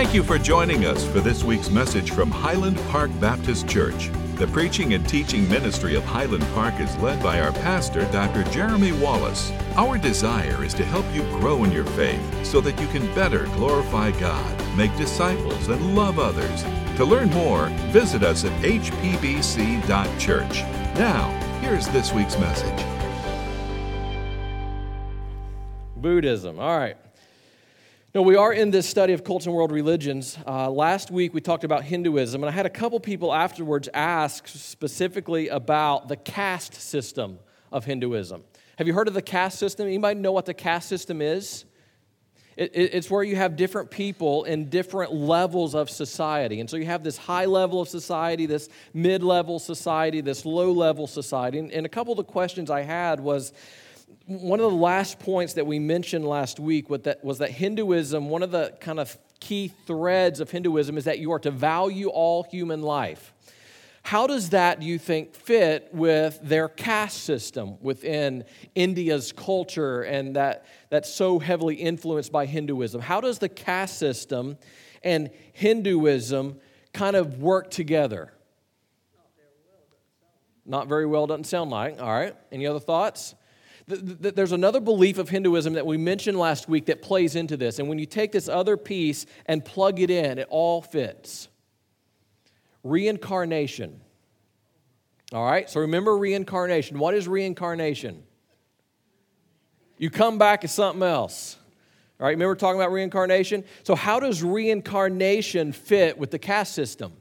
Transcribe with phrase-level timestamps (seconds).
[0.00, 4.08] Thank you for joining us for this week's message from Highland Park Baptist Church.
[4.36, 8.44] The preaching and teaching ministry of Highland Park is led by our pastor, Dr.
[8.44, 9.52] Jeremy Wallace.
[9.76, 13.44] Our desire is to help you grow in your faith so that you can better
[13.56, 16.62] glorify God, make disciples, and love others.
[16.96, 20.62] To learn more, visit us at hpbc.church.
[20.98, 21.28] Now,
[21.60, 22.86] here's this week's message.
[25.94, 26.58] Buddhism.
[26.58, 26.96] All right.
[28.12, 30.36] No, we are in this study of culture and world religions.
[30.44, 34.48] Uh, last week we talked about Hinduism, and I had a couple people afterwards ask
[34.48, 37.38] specifically about the caste system
[37.70, 38.42] of Hinduism.
[38.78, 39.86] Have you heard of the caste system?
[39.86, 41.66] Anybody know what the caste system is?
[42.56, 46.58] It, it, it's where you have different people in different levels of society.
[46.58, 50.72] And so you have this high level of society, this mid level society, this low
[50.72, 51.60] level society.
[51.60, 53.52] And a couple of the questions I had was,
[54.26, 58.28] one of the last points that we mentioned last week was that, was that Hinduism,
[58.28, 62.08] one of the kind of key threads of Hinduism is that you are to value
[62.08, 63.32] all human life.
[64.02, 70.36] How does that, do you think, fit with their caste system within India's culture and
[70.36, 73.00] that, that's so heavily influenced by Hinduism?
[73.00, 74.56] How does the caste system
[75.02, 76.58] and Hinduism
[76.92, 78.32] kind of work together?
[80.64, 82.00] Not very well, doesn't sound like.
[82.00, 82.34] All right.
[82.52, 83.34] Any other thoughts?
[83.90, 87.78] There's another belief of Hinduism that we mentioned last week that plays into this.
[87.78, 91.48] And when you take this other piece and plug it in, it all fits.
[92.84, 94.00] Reincarnation.
[95.32, 96.98] All right, so remember reincarnation.
[96.98, 98.22] What is reincarnation?
[99.98, 101.56] You come back as something else.
[102.18, 103.64] All right, remember talking about reincarnation?
[103.82, 107.12] So, how does reincarnation fit with the caste system?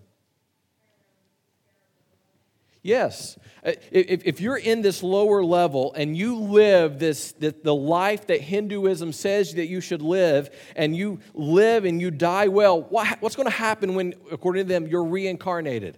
[2.81, 3.38] Yes.
[3.63, 9.11] Uh, if, you're in this lower level and you live this, the, life that Hinduism
[9.11, 13.49] says that you should live, and you live and you die well, what, what's going
[13.49, 15.98] to happen when, according to them, you're reincarnated?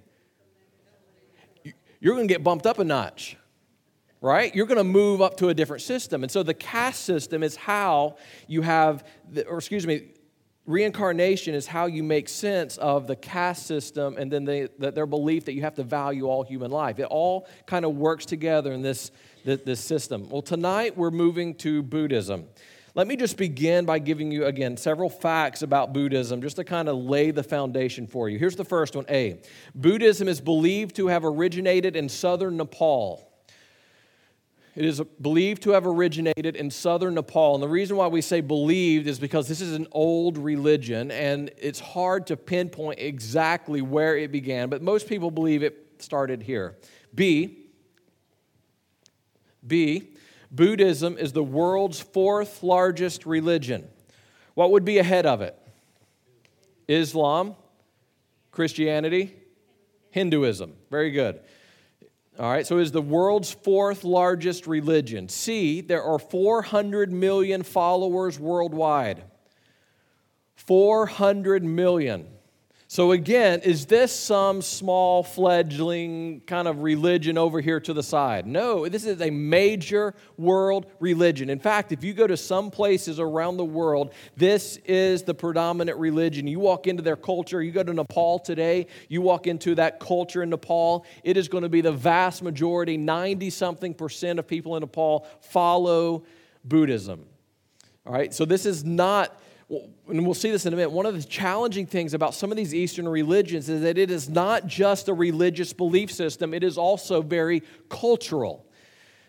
[2.00, 3.38] You're going to get bumped up a notch,
[4.20, 4.54] right?
[4.56, 6.24] You're going to move up to a different system.
[6.24, 8.18] And so the caste system is how
[8.48, 10.14] you have, the, or excuse me,
[10.66, 15.06] reincarnation is how you make sense of the caste system and then they, the, their
[15.06, 17.00] belief that you have to value all human life.
[17.00, 19.12] It all kind of works together in this,
[19.44, 20.30] this, this system.
[20.30, 22.46] Well, tonight we're moving to Buddhism.
[22.94, 26.90] Let me just begin by giving you, again, several facts about Buddhism just to kind
[26.90, 28.38] of lay the foundation for you.
[28.38, 29.42] Here's the first one A.
[29.74, 33.31] Buddhism is believed to have originated in southern Nepal.
[34.76, 37.56] It is believed to have originated in southern Nepal.
[37.56, 41.52] And the reason why we say believed is because this is an old religion and
[41.58, 46.78] it's hard to pinpoint exactly where it began, but most people believe it started here.
[47.14, 47.58] B,
[49.66, 50.10] B,
[50.50, 53.88] Buddhism is the world's fourth largest religion.
[54.54, 55.58] What would be ahead of it?
[56.88, 57.56] Islam,
[58.52, 59.34] Christianity,
[60.12, 60.74] Hinduism.
[60.90, 61.42] Very good.
[62.42, 65.30] All right, so it is the world's fourth largest religion.
[65.30, 69.24] C, there are 400 million followers worldwide.
[70.56, 72.26] 400 million.
[72.92, 78.46] So, again, is this some small fledgling kind of religion over here to the side?
[78.46, 81.50] No, this is a major world religion.
[81.50, 86.00] In fact, if you go to some places around the world, this is the predominant
[86.00, 86.48] religion.
[86.48, 90.44] You walk into their culture, you go to Nepal today, you walk into that culture
[90.44, 94.76] in Nepal, it is going to be the vast majority, 90 something percent of people
[94.76, 96.26] in Nepal follow
[96.66, 97.26] Buddhism.
[98.06, 99.41] All right, so this is not
[100.08, 102.58] and we'll see this in a minute, one of the challenging things about some of
[102.58, 106.78] these Eastern religions is that it is not just a religious belief system, it is
[106.78, 108.66] also very cultural.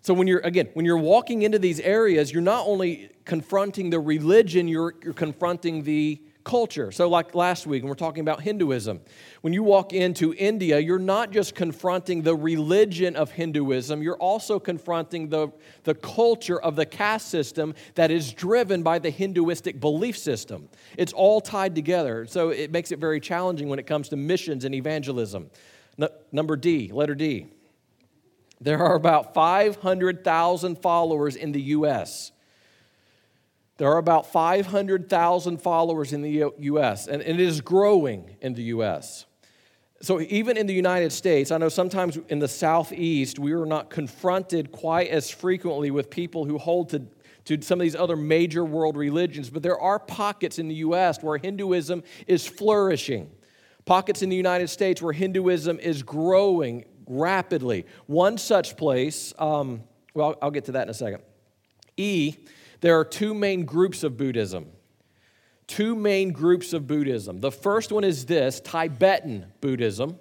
[0.00, 4.00] So when you're again, when you're walking into these areas, you're not only confronting the
[4.00, 6.90] religion, you're, you're confronting the culture.
[6.90, 9.00] So, like last week, when we're talking about Hinduism,
[9.42, 14.58] when you walk into India, you're not just confronting the religion of Hinduism, you're also
[14.58, 15.48] confronting the,
[15.82, 20.68] the culture of the caste system that is driven by the Hinduistic belief system.
[20.96, 22.24] It's all tied together.
[22.26, 25.50] So, it makes it very challenging when it comes to missions and evangelism.
[26.30, 27.48] Number D, letter D.
[28.60, 32.30] There are about 500,000 followers in the U.S.
[33.78, 39.26] There are about 500,000 followers in the US, and it is growing in the US.
[40.02, 43.88] So, even in the United States, I know sometimes in the Southeast, we are not
[43.88, 47.06] confronted quite as frequently with people who hold to,
[47.44, 51.22] to some of these other major world religions, but there are pockets in the US
[51.22, 53.30] where Hinduism is flourishing.
[53.84, 57.86] Pockets in the United States where Hinduism is growing rapidly.
[58.06, 59.84] One such place, um,
[60.14, 61.22] well, I'll get to that in a second.
[61.96, 62.34] E
[62.80, 64.66] there are two main groups of Buddhism.
[65.72, 67.40] Two main groups of Buddhism.
[67.40, 70.18] The first one is this Tibetan Buddhism.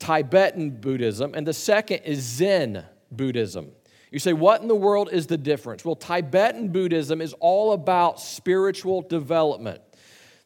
[0.00, 1.34] Tibetan Buddhism.
[1.34, 3.70] And the second is Zen Buddhism.
[4.10, 5.84] You say, what in the world is the difference?
[5.84, 9.80] Well, Tibetan Buddhism is all about spiritual development.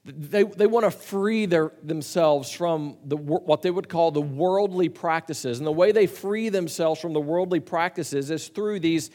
[0.05, 4.91] They, they want to free their, themselves from the, what they would call the worldly
[4.91, 5.57] practices.
[5.57, 9.11] And the way they free themselves from the worldly practices is through these,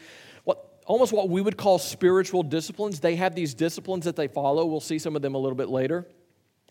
[0.86, 3.00] almost what we would call spiritual disciplines.
[3.00, 4.64] They have these disciplines that they follow.
[4.66, 6.06] We'll see some of them a little bit later.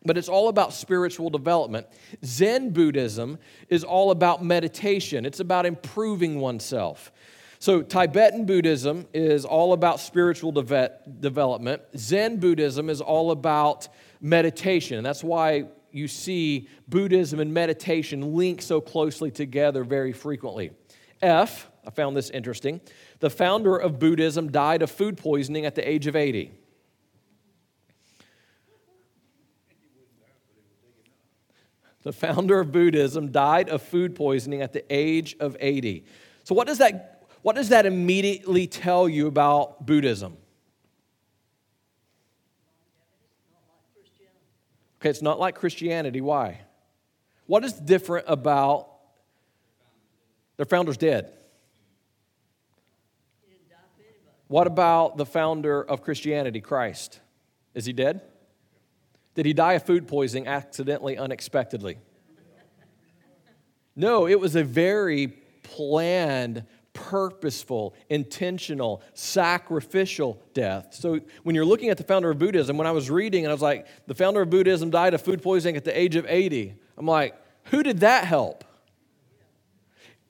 [0.03, 1.87] But it's all about spiritual development.
[2.25, 3.37] Zen Buddhism
[3.69, 7.11] is all about meditation, it's about improving oneself.
[7.59, 11.83] So, Tibetan Buddhism is all about spiritual de- development.
[11.95, 13.87] Zen Buddhism is all about
[14.19, 14.97] meditation.
[14.97, 20.71] And that's why you see Buddhism and meditation linked so closely together very frequently.
[21.21, 22.81] F, I found this interesting.
[23.19, 26.51] The founder of Buddhism died of food poisoning at the age of 80.
[32.03, 36.03] The founder of Buddhism died of food poisoning at the age of 80.
[36.43, 40.37] So, what does that what does that immediately tell you about Buddhism?
[44.99, 46.21] Okay, it's not like Christianity.
[46.21, 46.61] Why?
[47.47, 48.87] What is different about
[50.57, 51.33] their founder's dead?
[54.51, 57.21] What about the founder of Christianity, Christ?
[57.73, 58.19] Is he dead?
[59.33, 61.99] Did he die of food poisoning accidentally, unexpectedly?
[63.95, 65.27] No, it was a very
[65.63, 70.95] planned purposeful, intentional, sacrificial death.
[70.95, 73.53] So when you're looking at the founder of Buddhism, when I was reading and I
[73.53, 76.75] was like, the founder of Buddhism died of food poisoning at the age of 80,
[76.97, 78.65] I'm like, who did that help?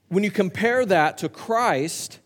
[0.09, 2.19] When you compare that to Christ,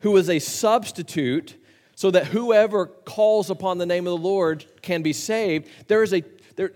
[0.00, 1.56] who is a substitute
[1.94, 6.12] so that whoever calls upon the name of the Lord can be saved, there is
[6.12, 6.22] a
[6.60, 6.72] they're,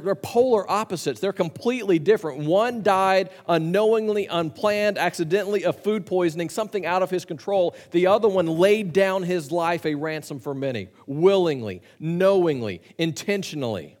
[0.00, 1.20] they're, polar opposites.
[1.20, 2.40] They're completely different.
[2.40, 7.76] One died unknowingly, unplanned, accidentally of food poisoning, something out of his control.
[7.92, 13.96] The other one laid down his life a ransom for many, willingly, knowingly, intentionally.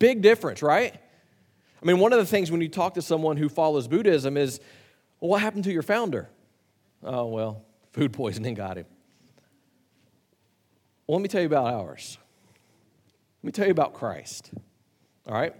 [0.00, 0.94] Big difference, right?
[1.80, 4.58] I mean, one of the things when you talk to someone who follows Buddhism is,
[5.20, 6.28] well, what happened to your founder?
[7.02, 7.62] Oh, well,
[7.94, 8.86] food poisoning got him.
[11.06, 12.18] Well, let me tell you about ours.
[13.42, 14.50] Let me tell you about Christ.
[15.28, 15.54] All right?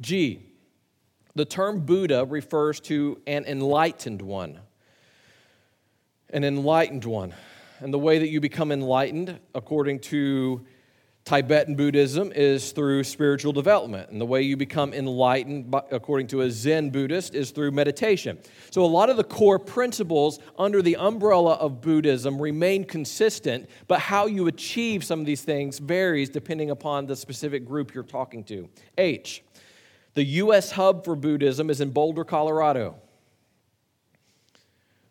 [0.00, 0.42] G,
[1.34, 4.60] the term Buddha refers to an enlightened one.
[6.30, 7.32] An enlightened one.
[7.80, 10.66] And the way that you become enlightened, according to
[11.28, 14.08] Tibetan Buddhism is through spiritual development.
[14.08, 18.38] And the way you become enlightened, according to a Zen Buddhist, is through meditation.
[18.70, 24.00] So, a lot of the core principles under the umbrella of Buddhism remain consistent, but
[24.00, 28.42] how you achieve some of these things varies depending upon the specific group you're talking
[28.44, 28.66] to.
[28.96, 29.44] H,
[30.14, 30.70] the U.S.
[30.70, 32.94] hub for Buddhism is in Boulder, Colorado.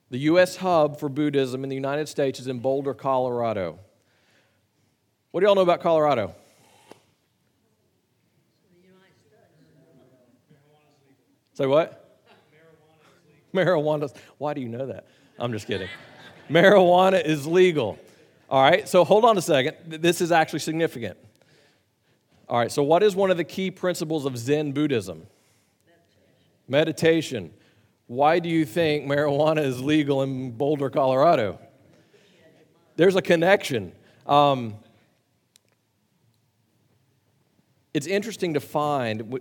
[0.10, 0.56] The U.S.
[0.56, 3.78] hub for Buddhism in the United States is in Boulder, Colorado.
[5.38, 6.34] What do y'all know about Colorado?
[11.54, 12.20] Say what?
[13.54, 14.06] Marijuana.
[14.06, 14.34] Is legal.
[14.40, 15.06] Why do you know that?
[15.38, 15.90] I'm just kidding.
[16.50, 18.00] Marijuana is legal.
[18.50, 19.78] All right, so hold on a second.
[19.86, 21.20] This is actually significant.
[22.50, 25.28] All right, so what is one of the key principles of Zen Buddhism?
[26.68, 27.44] Meditation.
[27.46, 27.54] Meditation.
[28.08, 31.60] Why do you think marijuana is legal in Boulder, Colorado?
[32.96, 33.92] There's a connection.
[34.26, 34.74] Um,
[37.98, 39.40] it's interesting to find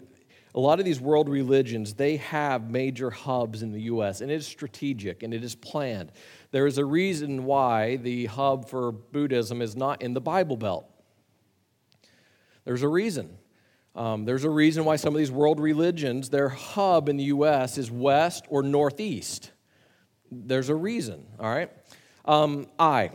[0.55, 4.37] a lot of these world religions they have major hubs in the us and it
[4.37, 6.11] is strategic and it is planned.
[6.53, 10.91] There is a reason why the hub for buddhism is not in the bible belt.
[12.65, 13.37] There's a reason.
[13.95, 17.77] Um, there's a reason why some of these world religions their hub in the us
[17.77, 19.51] is west or northeast.
[20.33, 21.71] There's a reason all right?
[22.25, 23.11] Um, i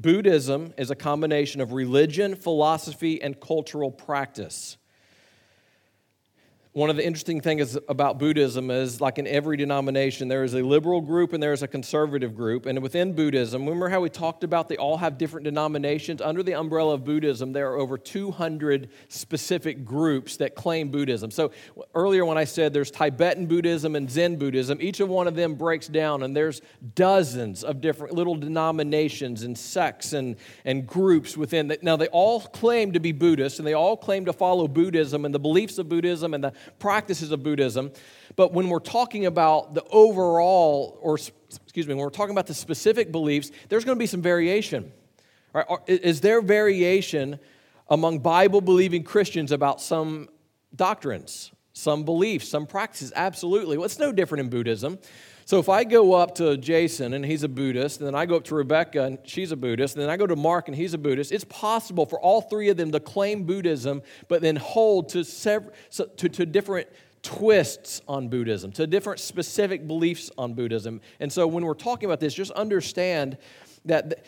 [0.00, 4.78] Buddhism is a combination of religion, philosophy, and cultural practice.
[6.72, 10.62] One of the interesting things about Buddhism is, like in every denomination, there is a
[10.62, 12.64] liberal group and there is a conservative group.
[12.64, 16.22] And within Buddhism, remember how we talked about they all have different denominations?
[16.22, 21.32] Under the umbrella of Buddhism, there are over 200 specific groups that claim Buddhism.
[21.32, 21.50] So
[21.92, 25.56] earlier, when I said there's Tibetan Buddhism and Zen Buddhism, each of one of them
[25.56, 26.62] breaks down, and there's
[26.94, 31.76] dozens of different little denominations and sects and, and groups within.
[31.82, 35.34] Now, they all claim to be Buddhists and they all claim to follow Buddhism and
[35.34, 37.92] the beliefs of Buddhism and the practices of Buddhism.
[38.36, 42.54] But when we're talking about the overall, or excuse me, when we're talking about the
[42.54, 44.92] specific beliefs, there's going to be some variation.
[45.52, 45.66] Right?
[45.86, 47.40] Is there variation
[47.90, 50.28] among Bible believing Christians about some
[50.74, 53.12] doctrines, some beliefs, some practices.
[53.14, 53.76] Absolutely.
[53.76, 54.98] Well, it's no different in Buddhism.
[55.50, 58.36] So if I go up to Jason and he's a Buddhist, and then I go
[58.36, 60.94] up to Rebecca and she's a Buddhist, and then I go to Mark and he's
[60.94, 65.08] a Buddhist, it's possible for all three of them to claim Buddhism, but then hold
[65.08, 66.86] to, to, to different
[67.22, 71.00] twists on Buddhism, to different specific beliefs on Buddhism.
[71.18, 73.36] And so when we're talking about this, just understand
[73.86, 74.24] that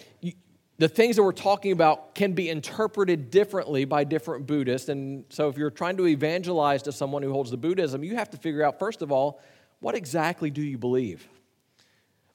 [0.79, 4.89] the things that we're talking about can be interpreted differently by different Buddhists.
[4.89, 8.31] And so if you're trying to evangelize to someone who holds the Buddhism, you have
[8.31, 9.41] to figure out, first of all,
[9.83, 11.29] what exactly do you believe?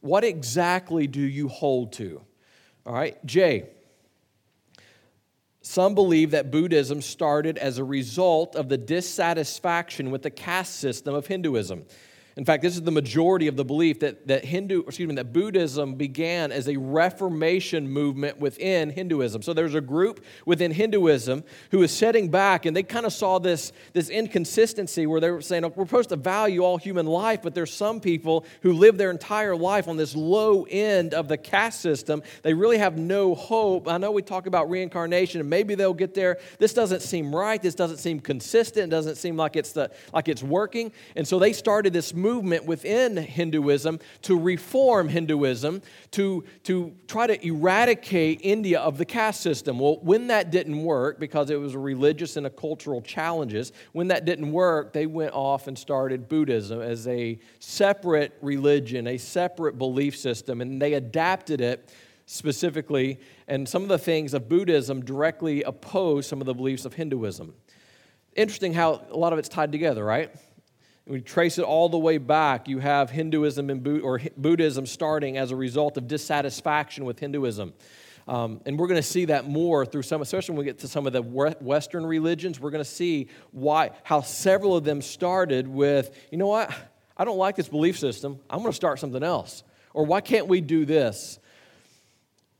[0.01, 2.21] What exactly do you hold to?
[2.85, 3.69] All right, Jay.
[5.61, 11.15] Some believe that Buddhism started as a result of the dissatisfaction with the caste system
[11.15, 11.85] of Hinduism.
[12.37, 15.33] In fact, this is the majority of the belief that, that Hindu, excuse me, that
[15.33, 19.41] Buddhism began as a reformation movement within Hinduism.
[19.41, 23.39] So there's a group within Hinduism who is setting back, and they kind of saw
[23.39, 27.55] this, this inconsistency where they were saying, we're supposed to value all human life, but
[27.55, 31.81] there's some people who live their entire life on this low end of the caste
[31.81, 32.21] system.
[32.43, 33.87] They really have no hope.
[33.87, 36.37] I know we talk about reincarnation, and maybe they'll get there.
[36.59, 37.59] This doesn't seem right.
[37.59, 38.85] This doesn't seem consistent.
[38.85, 40.91] It doesn't seem like it's, the, like it's working.
[41.15, 45.81] And so they started this movement movement within Hinduism to reform Hinduism,
[46.11, 49.79] to, to try to eradicate India of the caste system.
[49.79, 54.25] Well, when that didn't work, because it was religious and a cultural challenges, when that
[54.25, 60.17] didn't work, they went off and started Buddhism as a separate religion, a separate belief
[60.17, 61.89] system, and they adapted it
[62.25, 63.19] specifically.
[63.47, 67.53] And some of the things of Buddhism directly oppose some of the beliefs of Hinduism.
[68.35, 70.29] Interesting how a lot of it's tied together, right?
[71.07, 72.67] We trace it all the way back.
[72.67, 77.73] You have Hinduism and or Buddhism starting as a result of dissatisfaction with Hinduism.
[78.27, 80.87] Um, and we're going to see that more through some, especially when we get to
[80.87, 82.59] some of the Western religions.
[82.59, 86.73] We're going to see why, how several of them started with, you know what,
[87.15, 88.39] I don't like this belief system.
[88.49, 89.63] I'm going to start something else.
[89.93, 91.39] Or why can't we do this?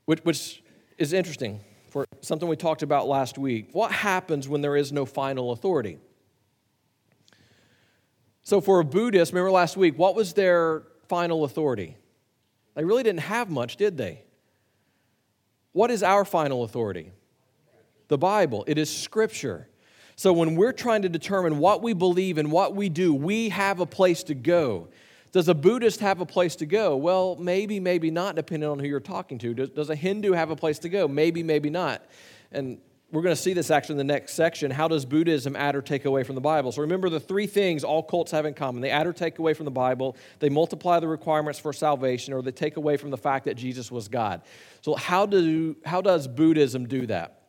[0.06, 0.64] Which, which
[0.98, 3.70] is interesting for something we talked about last week.
[3.74, 6.00] What happens when there is no final authority?
[8.48, 11.98] So, for a Buddhist, remember last week, what was their final authority?
[12.76, 14.24] They really didn't have much, did they?
[15.74, 17.12] What is our final authority?
[18.08, 18.64] The Bible.
[18.66, 19.68] It is Scripture.
[20.16, 23.82] So, when we're trying to determine what we believe and what we do, we have
[23.82, 24.88] a place to go.
[25.34, 26.96] Does a Buddhist have a place to go?
[26.96, 29.54] Well, maybe, maybe not, depending on who you're talking to.
[29.54, 31.10] Does, does a Hindu have a place to go?
[31.10, 32.02] Maybe, maybe not.
[32.54, 32.78] And
[33.12, 34.70] we're going to see this actually in the next section.
[34.70, 36.74] How does Buddhism add or take away from the Bible?
[36.74, 39.54] So remember the three things all cults have in common they add or take away
[39.54, 43.18] from the Bible, they multiply the requirements for salvation, or they take away from the
[43.18, 44.42] fact that Jesus was God.
[44.82, 47.44] So, how, do, how does Buddhism do that?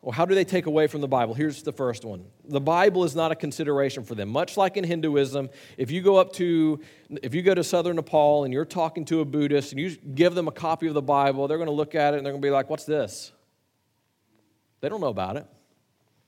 [0.00, 1.34] Or how do they take away from the Bible?
[1.34, 2.24] Here's the first one.
[2.44, 4.28] The Bible is not a consideration for them.
[4.28, 6.80] Much like in Hinduism, if you go up to
[7.22, 10.36] if you go to southern Nepal and you're talking to a Buddhist and you give
[10.36, 12.42] them a copy of the Bible, they're going to look at it and they're going
[12.42, 13.32] to be like, "What's this?"
[14.80, 15.46] They don't know about it,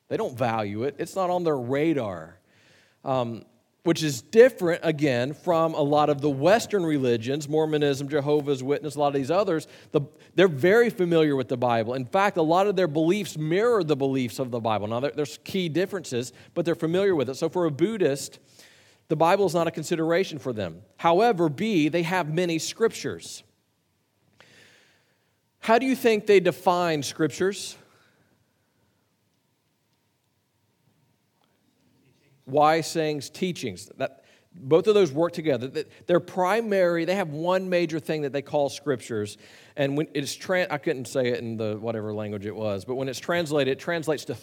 [0.08, 2.38] they don't value it, it's not on their radar.
[3.04, 3.44] Um,
[3.88, 9.00] which is different again from a lot of the Western religions, Mormonism, Jehovah's Witness, a
[9.00, 9.66] lot of these others.
[9.92, 10.02] The,
[10.34, 11.94] they're very familiar with the Bible.
[11.94, 14.88] In fact, a lot of their beliefs mirror the beliefs of the Bible.
[14.88, 17.36] Now, there, there's key differences, but they're familiar with it.
[17.36, 18.40] So, for a Buddhist,
[19.08, 20.82] the Bible is not a consideration for them.
[20.98, 23.42] However, B, they have many scriptures.
[25.60, 27.76] How do you think they define scriptures?
[32.48, 33.90] Why sayings, teachings.
[33.96, 34.24] That,
[34.54, 35.84] both of those work together.
[36.06, 39.36] They're primary, they have one major thing that they call scriptures.
[39.76, 42.96] And when it's, trans, I couldn't say it in the whatever language it was, but
[42.96, 44.36] when it's translated, it translates to,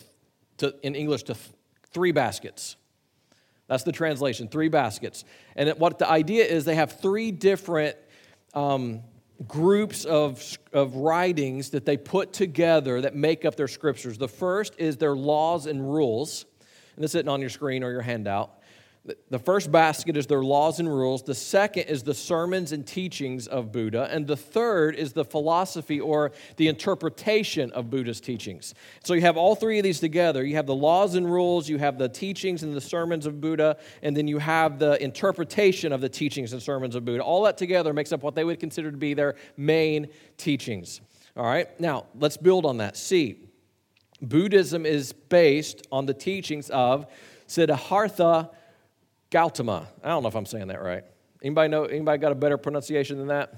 [0.57, 1.49] to in English to th-
[1.91, 2.77] three baskets.
[3.67, 5.25] That's the translation, three baskets.
[5.55, 7.97] And what the idea is, they have three different
[8.53, 9.01] um,
[9.47, 14.17] groups of, of writings that they put together that make up their scriptures.
[14.17, 16.45] The first is their laws and rules
[16.95, 18.51] and it's sitting on your screen or your handout.
[19.29, 21.21] The first basket is their laws and rules.
[21.21, 24.09] The second is the sermons and teachings of Buddha.
[24.09, 28.73] And the third is the philosophy or the interpretation of Buddha's teachings.
[29.03, 30.43] So you have all three of these together.
[30.43, 33.77] You have the laws and rules, you have the teachings and the sermons of Buddha,
[34.01, 37.21] and then you have the interpretation of the teachings and sermons of Buddha.
[37.21, 41.01] All that together makes up what they would consider to be their main teachings.
[41.37, 42.97] All right, now let's build on that.
[42.97, 43.44] See,
[44.21, 47.05] Buddhism is based on the teachings of
[47.47, 48.49] Siddhartha
[49.29, 49.87] Gautama.
[50.03, 51.03] I don't know if I'm saying that right.
[51.41, 51.83] Anybody know?
[51.85, 53.53] Anybody got a better pronunciation than that?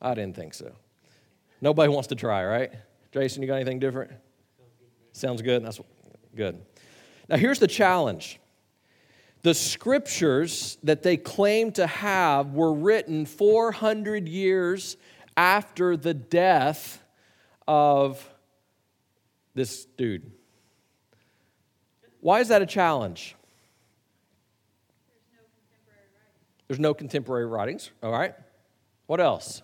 [0.00, 0.72] I didn't think so.
[1.60, 2.70] Nobody wants to try, right?
[3.10, 4.12] Jason, you got anything different?
[5.12, 5.64] Sounds good?
[5.64, 5.80] That's
[6.36, 6.60] good.
[7.28, 8.38] Now, here's the challenge
[9.42, 14.96] the scriptures that they claim to have were written 400 years
[15.36, 17.02] after the death
[17.66, 18.28] of
[19.58, 20.30] this dude.
[22.20, 23.34] Why is that a challenge?
[26.68, 27.90] There's no contemporary writings.
[28.02, 28.34] All right.
[29.06, 29.62] What else?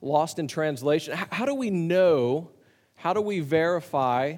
[0.00, 1.14] Lost in translation.
[1.16, 2.50] How do we know?
[2.94, 4.36] How do we verify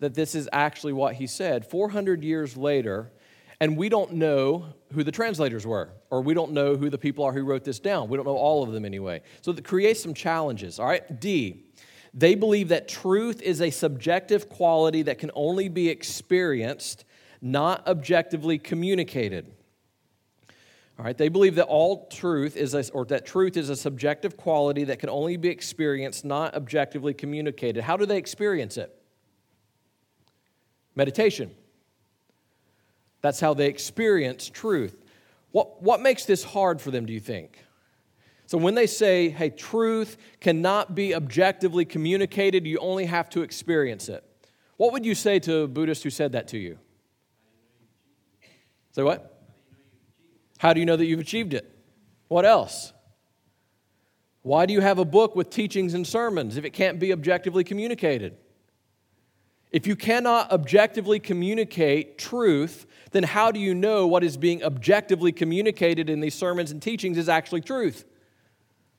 [0.00, 1.64] that this is actually what he said?
[1.64, 3.10] 400 years later,
[3.60, 7.24] and we don't know who the translators were, or we don't know who the people
[7.24, 8.08] are who wrote this down.
[8.08, 9.22] We don't know all of them anyway.
[9.40, 10.78] So that creates some challenges.
[10.78, 11.18] All right.
[11.18, 11.62] D.
[12.18, 17.04] They believe that truth is a subjective quality that can only be experienced,
[17.42, 19.52] not objectively communicated.
[20.98, 24.38] All right, they believe that all truth is a, or that truth is a subjective
[24.38, 27.84] quality that can only be experienced, not objectively communicated.
[27.84, 28.96] How do they experience it?
[30.94, 31.50] Meditation.
[33.20, 34.96] That's how they experience truth.
[35.50, 37.62] What, what makes this hard for them, do you think?
[38.46, 44.08] So when they say, hey, truth cannot be objectively communicated, you only have to experience
[44.08, 44.24] it.
[44.76, 46.78] What would you say to a Buddhist who said that to you?
[48.92, 49.42] Say what?
[50.58, 51.70] How do you know that you've achieved it?
[52.28, 52.92] What else?
[54.42, 57.64] Why do you have a book with teachings and sermons if it can't be objectively
[57.64, 58.36] communicated?
[59.72, 65.32] If you cannot objectively communicate truth, then how do you know what is being objectively
[65.32, 68.04] communicated in these sermons and teachings is actually truth?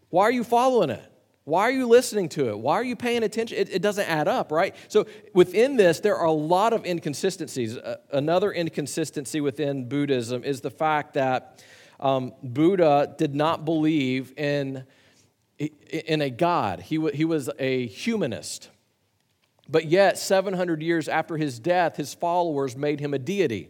[0.09, 1.11] Why are you following it?
[1.47, 2.59] Why are you listening to it?
[2.59, 3.57] Why are you paying attention?
[3.57, 4.75] It, it, doesn't add up, right?
[4.89, 7.77] So, within this, there are a lot of inconsistencies.
[7.77, 11.63] Uh, another inconsistency within Buddhism is the fact that
[12.01, 14.83] um, Buddha did not believe in,
[15.57, 18.69] in a God, he, w- he was a humanist.
[19.69, 23.69] But yet, 700 years after his death, his followers made him a deity.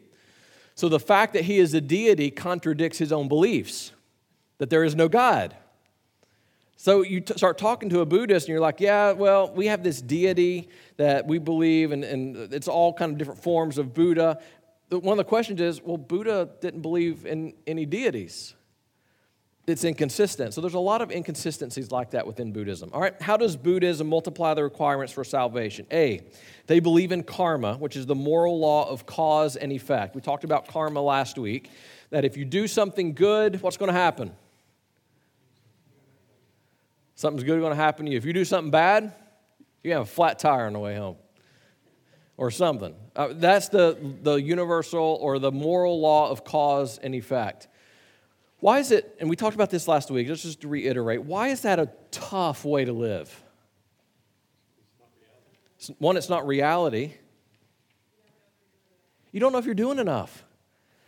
[0.73, 3.91] So, the fact that he is a deity contradicts his own beliefs
[4.57, 5.55] that there is no God.
[6.79, 9.83] So you t- start talking to a Buddhist and you're like, yeah, well, we have
[9.83, 14.39] this deity that we believe, and, and it's all kind of different forms of Buddha.
[14.91, 18.53] One of the questions is, well, Buddha didn't believe in any deities.
[19.65, 20.53] It's inconsistent.
[20.53, 22.91] So there's a lot of inconsistencies like that within Buddhism.
[22.93, 25.87] All right, how does Buddhism multiply the requirements for salvation?
[25.91, 26.21] A,
[26.67, 30.15] they believe in karma, which is the moral law of cause and effect.
[30.15, 31.71] We talked about karma last week,
[32.11, 34.31] that if you do something good, what's going to happen?
[37.17, 38.17] Something's good going to happen to you.
[38.19, 39.11] If you do something bad,
[39.83, 41.15] you have a flat tire on the way home
[42.37, 42.93] or something.
[43.15, 47.69] Uh, that's the, the universal or the moral law of cause and effect.
[48.59, 51.61] Why is it, and we talked about this last week, just to reiterate, why is
[51.61, 53.43] that a tough way to live?
[55.79, 57.13] It's One, it's not reality.
[59.31, 60.45] You don't know if you're doing enough.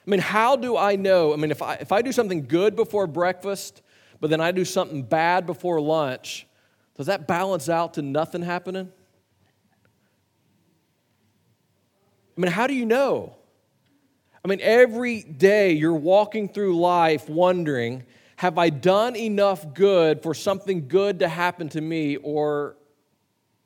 [0.08, 1.34] I mean, how do I know?
[1.34, 3.84] I mean, if I, if I do something good before breakfast,
[4.20, 6.48] but then I do something bad before lunch,
[6.96, 8.92] does that balance out to nothing happening?
[12.38, 13.36] I mean, how do you know?
[14.44, 18.06] I mean, every day you're walking through life wondering,
[18.38, 22.78] have I done enough good for something good to happen to me, or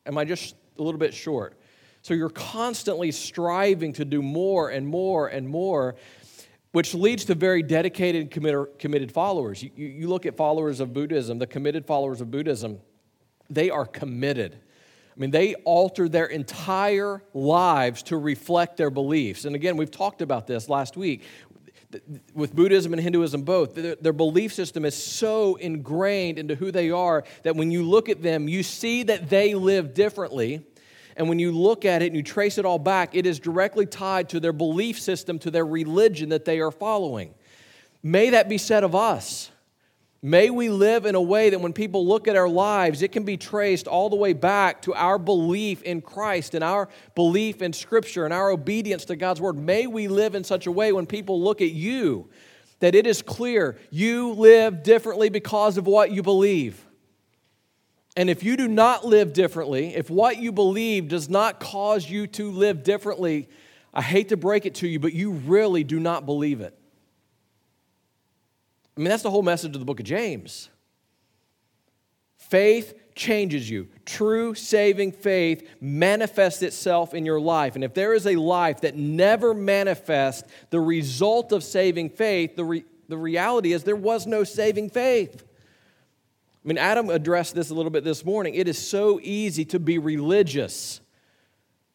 [0.06, 1.56] am I just a little bit short?
[2.02, 5.96] So you're constantly striving to do more and more and more
[6.74, 9.62] which leads to very dedicated, committed followers.
[9.64, 12.80] You, you look at followers of Buddhism, the committed followers of Buddhism,
[13.48, 14.56] they are committed.
[14.56, 19.46] I mean, they alter their entire lives to reflect their beliefs.
[19.46, 21.22] And again, we've talked about this last week
[22.34, 23.76] with Buddhism and Hinduism both.
[23.76, 28.24] Their belief system is so ingrained into who they are that when you look at
[28.24, 30.66] them, you see that they live differently
[31.16, 33.86] and when you look at it and you trace it all back, it is directly
[33.86, 37.34] tied to their belief system, to their religion that they are following.
[38.02, 39.50] May that be said of us.
[40.26, 43.24] May we live in a way that when people look at our lives, it can
[43.24, 47.74] be traced all the way back to our belief in Christ and our belief in
[47.74, 49.58] Scripture and our obedience to God's Word.
[49.58, 52.30] May we live in such a way when people look at you
[52.80, 56.86] that it is clear you live differently because of what you believe.
[58.16, 62.28] And if you do not live differently, if what you believe does not cause you
[62.28, 63.50] to live differently,
[63.94, 66.78] I hate to break it to you, but you really do not believe it.
[68.96, 70.70] I mean, that's the whole message of the book of James.
[72.38, 73.88] Faith changes you.
[74.06, 77.74] True saving faith manifests itself in your life.
[77.74, 82.66] And if there is a life that never manifests the result of saving faith, the,
[82.66, 85.44] re- the reality is there was no saving faith.
[86.64, 88.56] I mean, Adam addressed this a little bit this morning.
[88.56, 91.02] It is so easy to be religious,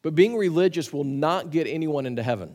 [0.03, 2.55] but being religious will not get anyone into heaven.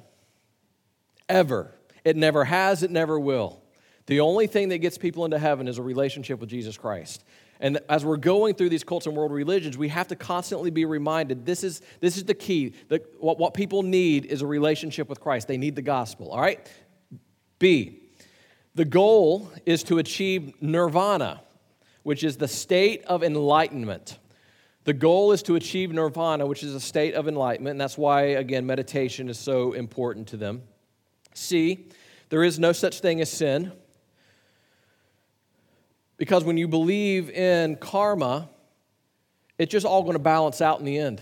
[1.27, 1.73] Ever.
[2.03, 3.61] It never has, it never will.
[4.05, 7.23] The only thing that gets people into heaven is a relationship with Jesus Christ.
[7.59, 10.83] And as we're going through these cults and world religions, we have to constantly be
[10.83, 12.73] reminded this is, this is the key.
[12.89, 15.47] The, what, what people need is a relationship with Christ.
[15.47, 16.69] They need the gospel, all right?
[17.59, 18.01] B,
[18.75, 21.41] the goal is to achieve nirvana,
[22.03, 24.19] which is the state of enlightenment.
[24.83, 28.21] The goal is to achieve nirvana, which is a state of enlightenment, and that's why,
[28.21, 30.63] again, meditation is so important to them.
[31.33, 31.87] C,
[32.29, 33.71] there is no such thing as sin.
[36.17, 38.49] Because when you believe in karma,
[39.57, 41.21] it's just all going to balance out in the end.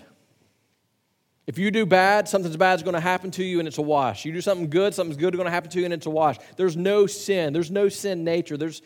[1.48, 3.82] If you do bad, something's bad is going to happen to you and it's a
[3.82, 4.26] wash.
[4.26, 6.12] You do something good, something's good is going to happen to you and it's a
[6.12, 6.38] wash.
[6.56, 7.52] There's no sin.
[7.52, 8.58] There's no sin nature.
[8.58, 8.82] There's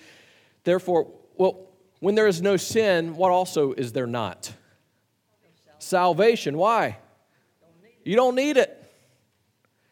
[0.63, 1.67] therefore, well,
[2.05, 4.53] when there is no sin, what also is there not?
[5.79, 6.55] Salvation.
[6.55, 6.99] Why?
[8.03, 8.93] You don't need it.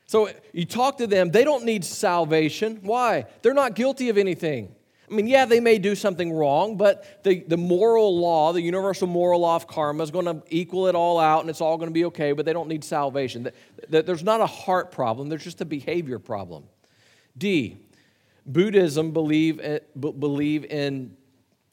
[0.06, 2.82] So you talk to them, they don't need salvation.
[2.84, 3.26] Why?
[3.42, 4.76] They're not guilty of anything.
[5.10, 9.08] I mean, yeah, they may do something wrong, but the, the moral law, the universal
[9.08, 11.90] moral law of karma, is going to equal it all out and it's all going
[11.90, 13.50] to be okay, but they don't need salvation.
[13.90, 16.66] There's not a heart problem, there's just a behavior problem.
[17.36, 17.80] D,
[18.46, 21.18] Buddhism believe, eh, believe in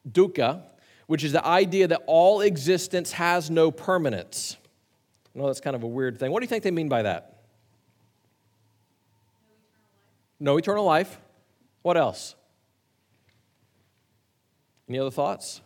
[0.09, 0.63] dukkha,
[1.07, 4.57] which is the idea that all existence has no permanence.
[5.35, 6.31] I know that's kind of a weird thing.
[6.31, 7.43] What do you think they mean by that?
[10.39, 11.09] No eternal life.
[11.09, 11.17] No eternal life.
[11.83, 12.35] What else?
[14.87, 15.61] Any other thoughts?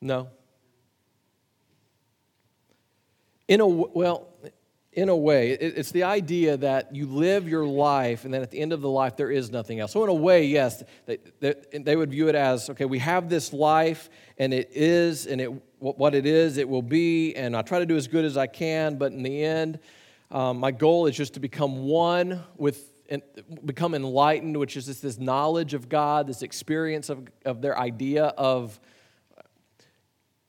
[0.00, 0.28] No.
[3.46, 4.31] In a well,
[4.92, 8.60] in a way, it's the idea that you live your life, and then at the
[8.60, 9.92] end of the life, there is nothing else.
[9.92, 13.54] So, in a way, yes, they, they, would view it as okay, we have this
[13.54, 17.78] life, and it is, and it what it is, it will be, and I try
[17.78, 19.80] to do as good as I can, but in the end,
[20.30, 22.92] um, my goal is just to become one with,
[23.64, 28.26] become enlightened, which is just this knowledge of God, this experience of, of their idea
[28.26, 28.78] of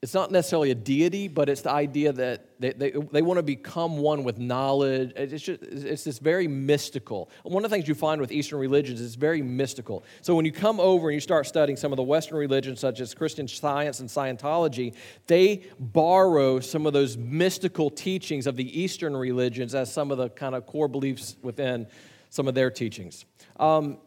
[0.04, 3.44] it's not necessarily a deity, but it's the idea that they, they, they want to
[3.44, 5.14] become one with knowledge.
[5.16, 7.30] It's, just, it's this very mystical.
[7.44, 10.04] One of the things you find with Eastern religions is very mystical.
[10.20, 13.00] So when you come over and you start studying some of the Western religions, such
[13.00, 14.94] as Christian science and Scientology,
[15.28, 20.28] they borrow some of those mystical teachings of the Eastern religions as some of the
[20.32, 21.88] kind of core beliefs within
[22.30, 23.24] some of their teachings.
[23.58, 24.00] Um,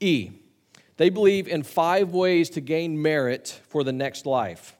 [0.00, 0.32] e,
[0.96, 4.74] they believe in five ways to gain merit for the next life.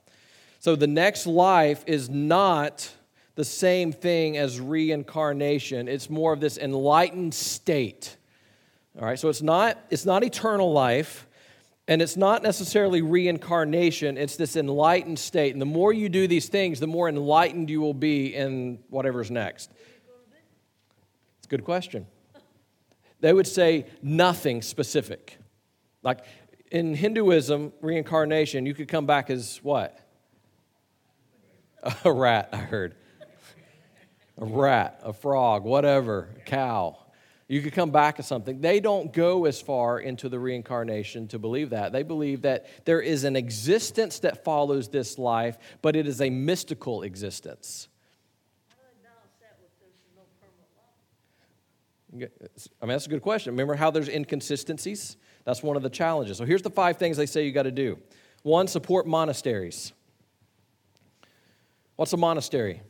[0.68, 2.90] So the next life is not
[3.36, 5.88] the same thing as reincarnation.
[5.88, 8.18] It's more of this enlightened state.
[9.00, 11.26] All right, so it's not, it's not eternal life,
[11.86, 14.18] and it's not necessarily reincarnation.
[14.18, 15.54] It's this enlightened state.
[15.54, 19.30] And the more you do these things, the more enlightened you will be in whatever's
[19.30, 19.70] next.
[21.38, 22.06] It's a good question.
[23.20, 25.38] They would say nothing specific.
[26.02, 26.26] Like
[26.70, 29.98] in Hinduism, reincarnation, you could come back as what?
[32.04, 32.94] A rat, I heard.
[34.40, 36.96] A rat, a frog, whatever, a cow.
[37.48, 38.60] You could come back to something.
[38.60, 41.92] They don't go as far into the reincarnation to believe that.
[41.92, 46.28] They believe that there is an existence that follows this life, but it is a
[46.28, 47.88] mystical existence.
[52.12, 52.28] I mean,
[52.80, 53.52] that's a good question.
[53.54, 55.16] Remember how there's inconsistencies?
[55.44, 56.36] That's one of the challenges.
[56.36, 57.98] So here's the five things they say you got to do
[58.42, 59.92] one, support monasteries.
[61.98, 62.80] What's a monastery?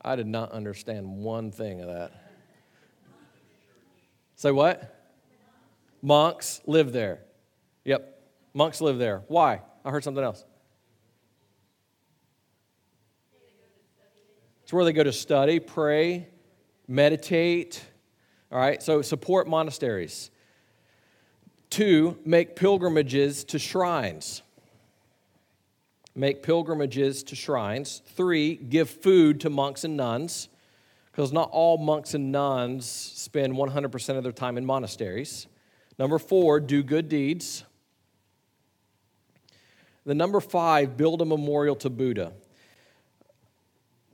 [0.00, 2.12] I did not understand one thing of that.
[4.36, 4.98] Say what?
[6.00, 7.24] Monks live there.
[7.84, 8.22] Yep,
[8.54, 9.22] monks live there.
[9.28, 9.60] Why?
[9.84, 10.46] I heard something else.
[14.62, 16.26] It's where they go to study, pray,
[16.88, 17.84] meditate.
[18.50, 20.30] All right, so support monasteries.
[21.72, 24.42] Two, make pilgrimages to shrines.
[26.14, 28.02] Make pilgrimages to shrines.
[28.08, 30.50] Three, give food to monks and nuns,
[31.10, 35.46] because not all monks and nuns spend 100% of their time in monasteries.
[35.98, 37.64] Number four, do good deeds.
[40.04, 42.34] The number five, build a memorial to Buddha.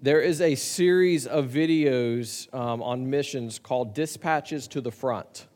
[0.00, 5.48] There is a series of videos um, on missions called Dispatches to the Front.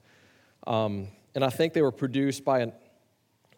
[0.66, 2.72] Um, and I think they were produced by an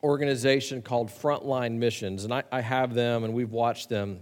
[0.03, 2.25] organization called Frontline Missions.
[2.25, 4.21] And I, I have them and we've watched them.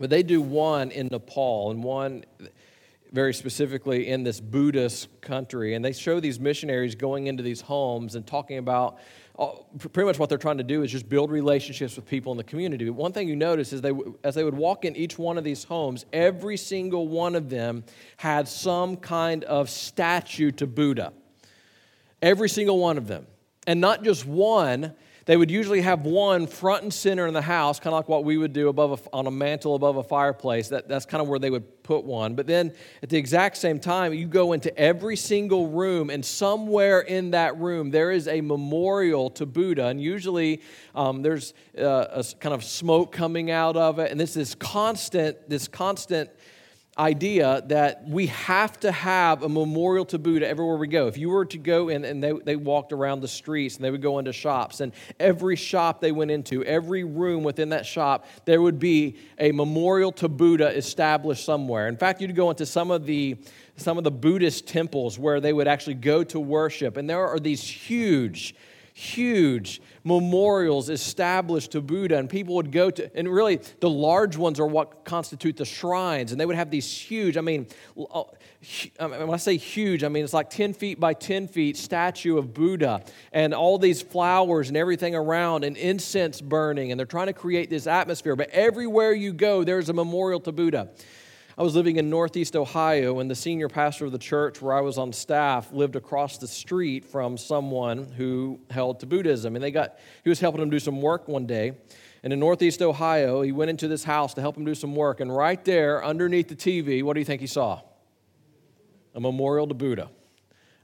[0.00, 2.24] But they do one in Nepal and one
[3.12, 5.74] very specifically in this Buddhist country.
[5.74, 8.98] And they show these missionaries going into these homes and talking about
[9.38, 12.38] uh, pretty much what they're trying to do is just build relationships with people in
[12.38, 12.86] the community.
[12.86, 13.92] But one thing you notice is they,
[14.24, 17.84] as they would walk in each one of these homes, every single one of them
[18.16, 21.12] had some kind of statue to Buddha.
[22.22, 23.26] Every single one of them.
[23.66, 27.78] And not just one, they would usually have one front and center in the house,
[27.78, 30.68] kind of like what we would do above a, on a mantle above a fireplace.
[30.68, 32.34] That, that's kind of where they would put one.
[32.34, 37.00] But then at the exact same time, you go into every single room, and somewhere
[37.00, 39.86] in that room, there is a memorial to Buddha.
[39.86, 40.60] And usually
[40.94, 44.10] um, there's uh, a kind of smoke coming out of it.
[44.10, 46.30] And this is constant, this constant
[46.98, 51.06] idea that we have to have a memorial to Buddha everywhere we go.
[51.06, 53.90] If you were to go in and they, they walked around the streets and they
[53.90, 58.26] would go into shops, and every shop they went into, every room within that shop,
[58.44, 61.88] there would be a memorial to Buddha established somewhere.
[61.88, 63.36] In fact, you'd go into some of the
[63.76, 67.38] some of the Buddhist temples where they would actually go to worship, and there are
[67.38, 68.54] these huge
[68.94, 74.58] huge memorials established to Buddha, and people would go to, and really the large ones
[74.58, 78.24] are what constitute the shrines, and they would have these huge, I mean, uh,
[78.98, 82.52] when I say huge, I mean it's like 10 feet by 10 feet statue of
[82.54, 87.32] Buddha, and all these flowers and everything around, and incense burning, and they're trying to
[87.32, 88.36] create this atmosphere.
[88.36, 90.90] But everywhere you go, there's a memorial to Buddha.
[91.62, 94.80] I was living in Northeast Ohio, and the senior pastor of the church where I
[94.80, 99.54] was on staff lived across the street from someone who held to Buddhism.
[99.54, 101.74] And they got, he was helping him do some work one day.
[102.24, 105.20] And in Northeast Ohio, he went into this house to help him do some work.
[105.20, 107.80] And right there, underneath the TV, what do you think he saw?
[109.14, 110.10] A memorial to Buddha.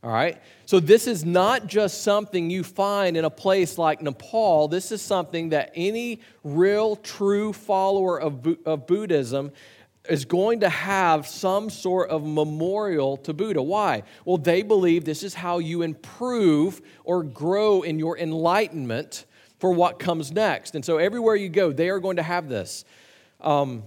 [0.05, 0.41] All right?
[0.65, 4.69] So, this is not just something you find in a place like Nepal.
[4.69, 9.51] This is something that any real, true follower of, of Buddhism
[10.09, 13.63] is going to have some sort of memorial to Buddha.
[13.63, 14.03] Why?
[14.25, 19.27] Well, they believe this is how you improve or grow in your enlightenment
[19.59, 20.75] for what comes next.
[20.75, 22.85] And so everywhere you go, they are going to have this.
[23.41, 23.83] Um,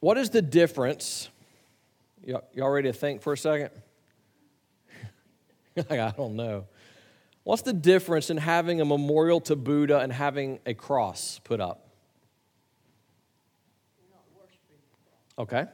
[0.00, 1.28] what is the difference?
[2.24, 3.70] Y'all, ready to think for a second?
[5.90, 6.66] I don't know.
[7.44, 11.91] What's the difference in having a memorial to Buddha and having a cross put up?
[15.38, 15.66] Okay.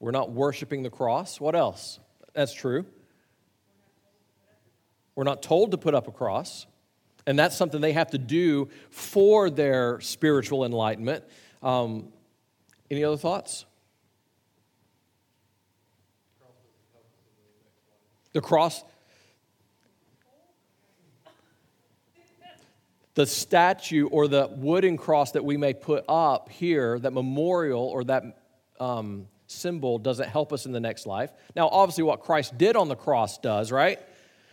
[0.00, 1.40] We're not worshiping the cross.
[1.40, 2.00] What else?
[2.34, 2.84] That's true.
[5.14, 6.66] We're not told to put up a cross.
[7.26, 11.24] And that's something they have to do for their spiritual enlightenment.
[11.62, 12.08] Um,
[12.90, 13.64] any other thoughts?
[18.32, 18.82] The cross.
[23.14, 28.04] The statue or the wooden cross that we may put up here, that memorial or
[28.04, 28.41] that
[28.82, 31.30] um, symbol doesn't help us in the next life.
[31.54, 34.00] Now, obviously, what Christ did on the cross does, right?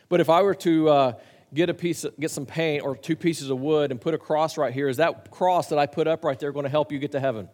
[0.07, 1.13] But if I were to uh,
[1.53, 4.17] get a piece, of, get some paint or two pieces of wood and put a
[4.17, 6.91] cross right here, is that cross that I put up right there going to help
[6.91, 7.49] you get to heaven?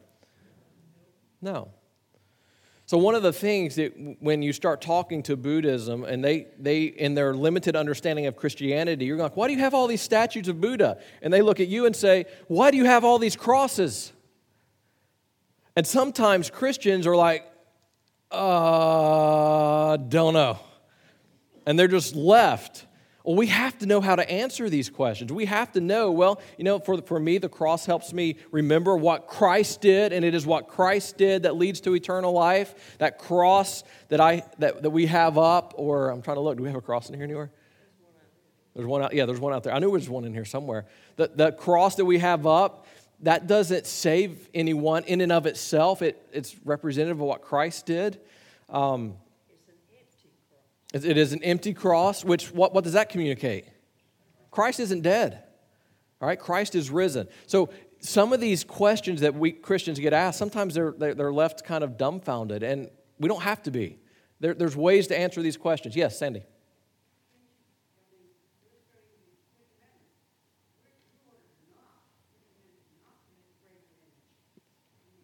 [1.42, 1.70] No.
[2.88, 6.84] So one of the things that when you start talking to Buddhism and they, they
[6.84, 10.48] in their limited understanding of Christianity, you're like, why do you have all these statues
[10.50, 11.00] of Buddha?
[11.22, 14.12] And they look at you and say, why do you have all these crosses?
[15.76, 17.46] And sometimes Christians are like,
[18.32, 20.60] uh, don't know.
[21.66, 22.86] And they're just left.
[23.24, 25.34] Well, we have to know how to answer these questions.
[25.34, 28.96] We have to know, well, you know, for, for me, the cross helps me remember
[28.96, 32.98] what Christ did, and it is what Christ did that leads to eternal life.
[33.00, 36.64] That cross that, I, that, that we have up, or I'm trying to look, do
[36.64, 37.52] we have a cross in here anywhere?
[38.76, 39.74] There's one out, yeah, there's one out there.
[39.74, 40.86] I knew there was one in here somewhere.
[41.16, 42.86] The, the cross that we have up,
[43.26, 46.04] that doesn't save anyone in and of itself.
[46.04, 48.20] It, it's representative of what Christ did.
[48.70, 49.16] Um,
[50.94, 53.66] it is an empty cross, which what, what does that communicate?
[54.52, 55.44] Christ isn't dead.
[56.22, 57.28] All right, Christ is risen.
[57.48, 61.84] So some of these questions that we Christians get asked, sometimes they're, they're left kind
[61.84, 63.98] of dumbfounded, and we don't have to be.
[64.40, 65.96] There, there's ways to answer these questions.
[65.96, 66.44] Yes, Sandy.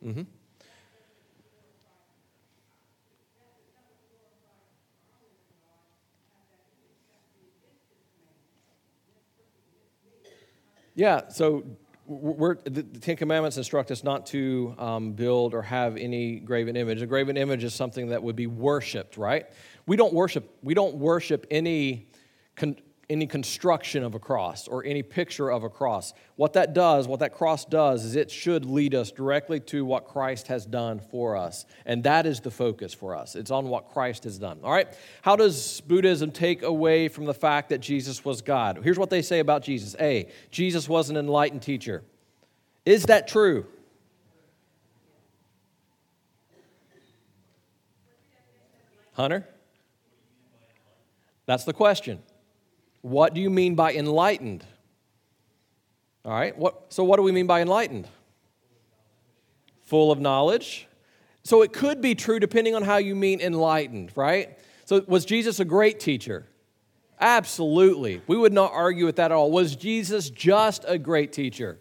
[0.04, 0.24] Mm-hmm.
[10.94, 11.64] Yeah, so
[12.06, 17.02] we're, the, Ten Commandments instruct us not to um, build or have any graven image.
[17.02, 19.46] A graven image is something that would be worshipped, right?
[19.88, 20.58] We don't worship.
[20.62, 22.08] We don't worship any
[22.56, 22.76] con-
[23.12, 26.13] any construction of a cross or any picture of a cross.
[26.38, 30.06] What that does, what that cross does, is it should lead us directly to what
[30.06, 31.65] Christ has done for us.
[31.86, 33.36] And that is the focus for us.
[33.36, 34.60] It's on what Christ has done.
[34.63, 34.88] All right?
[35.21, 38.80] How does Buddhism take away from the fact that Jesus was God?
[38.82, 42.04] Here's what they say about Jesus A, Jesus was an enlightened teacher.
[42.86, 43.65] Is that true?
[49.13, 49.45] Hunter?
[51.45, 52.24] That's the question.
[53.02, 54.66] What do you mean by enlightened?
[56.24, 58.08] All right, what, so what do we mean by enlightened?
[59.86, 60.88] Full of knowledge.
[61.44, 64.58] So it could be true depending on how you mean enlightened, right?
[64.86, 66.48] So was Jesus a great teacher?
[67.20, 68.22] Absolutely.
[68.28, 69.52] We would not argue with that at all.
[69.52, 71.80] Was Jesus just a great teacher?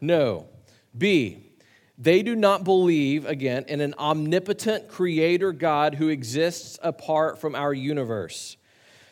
[0.00, 0.48] No.
[0.96, 1.44] B,
[1.96, 7.72] they do not believe, again, in an omnipotent creator God who exists apart from our
[7.72, 8.56] universe.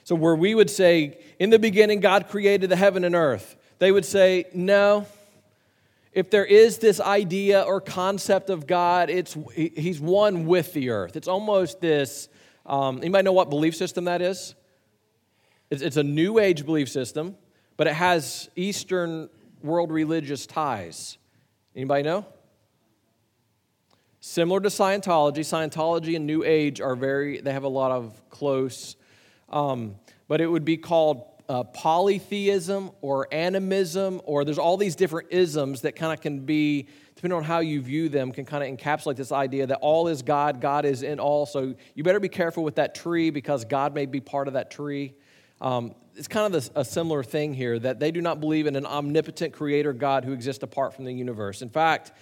[0.04, 3.92] So, where we would say, in the beginning, God created the heaven and earth, they
[3.92, 5.06] would say, no.
[6.12, 11.16] If there is this idea or concept of God, it's, he's one with the earth.
[11.16, 12.28] It's almost this,
[12.66, 14.54] um, anybody know what belief system that is?
[15.70, 17.34] It's, it's a new age belief system,
[17.78, 19.30] but it has Eastern
[19.62, 21.16] world religious ties.
[21.74, 22.26] Anybody know?
[24.20, 28.96] Similar to Scientology, Scientology and New Age are very, they have a lot of close
[29.52, 29.96] um,
[30.28, 35.82] but it would be called uh, polytheism or animism, or there's all these different isms
[35.82, 39.16] that kind of can be, depending on how you view them, can kind of encapsulate
[39.16, 41.44] this idea that all is God, God is in all.
[41.46, 44.70] So you better be careful with that tree because God may be part of that
[44.70, 45.14] tree.
[45.60, 48.76] Um, it's kind of a, a similar thing here that they do not believe in
[48.76, 51.62] an omnipotent creator God who exists apart from the universe.
[51.62, 52.12] In fact,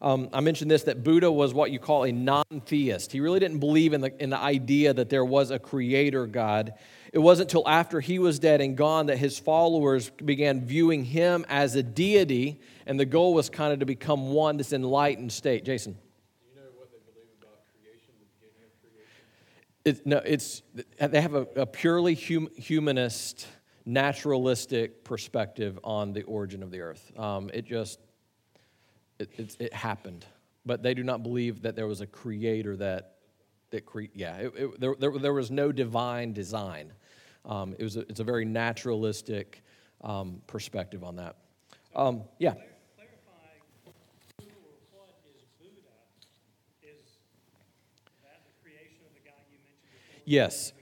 [0.00, 3.10] um, I mentioned this that Buddha was what you call a non theist.
[3.10, 6.74] He really didn't believe in the, in the idea that there was a creator God.
[7.12, 11.44] It wasn't until after he was dead and gone that his followers began viewing him
[11.48, 15.64] as a deity, and the goal was kind of to become one, this enlightened state.
[15.64, 15.94] Jason?
[15.94, 15.98] Do
[16.48, 20.02] you know what they believe about creation, the beginning of creation?
[20.02, 20.62] It, no, it's,
[21.10, 23.48] they have a, a purely hum, humanist,
[23.84, 27.10] naturalistic perspective on the origin of the earth.
[27.18, 27.98] Um, it just
[29.18, 30.24] it, it, it, happened.
[30.64, 33.16] But they do not believe that there was a creator that,
[33.70, 36.92] that cre- yeah, it, there, there, there, was no divine design.
[37.44, 39.62] Um, it was a, it's a very naturalistic
[40.02, 41.36] um, perspective on that.
[41.94, 42.50] Um, yeah.
[42.50, 42.56] Is
[48.22, 50.22] that the creation of the guy you mentioned?
[50.24, 50.72] Yes.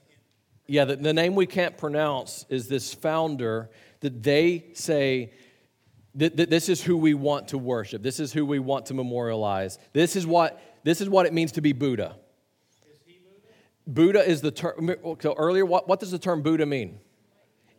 [0.67, 3.71] Yeah, the, the name we can't pronounce is this founder
[4.01, 5.33] that they say
[6.17, 8.03] this is who we want to worship.
[8.03, 9.79] This is who we want to memorialize.
[9.93, 12.17] This is what, this is what it means to be Buddha.
[12.91, 14.23] Is Buddha?
[14.23, 14.95] Buddha is the term.
[15.21, 16.99] So earlier, what, what does the term Buddha mean?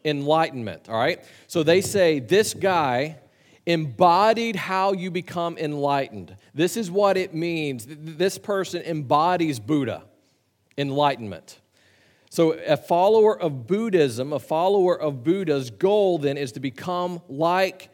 [0.06, 1.26] Enlightenment, all right?
[1.47, 3.17] So they say this guy
[3.65, 6.38] embodied how you become enlightened.
[6.54, 7.88] This is what it means.
[7.89, 10.04] This person embodies Buddha,
[10.78, 11.60] enlightenment.
[12.30, 17.89] So, a follower of Buddhism, a follower of Buddha's goal then is to become like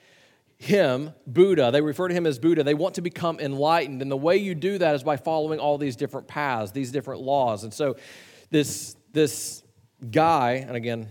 [0.63, 4.01] him, Buddha, they refer to him as Buddha, they want to become enlightened.
[4.01, 7.21] And the way you do that is by following all these different paths, these different
[7.21, 7.63] laws.
[7.63, 7.97] And so
[8.49, 9.63] this, this
[10.09, 11.09] guy, and again,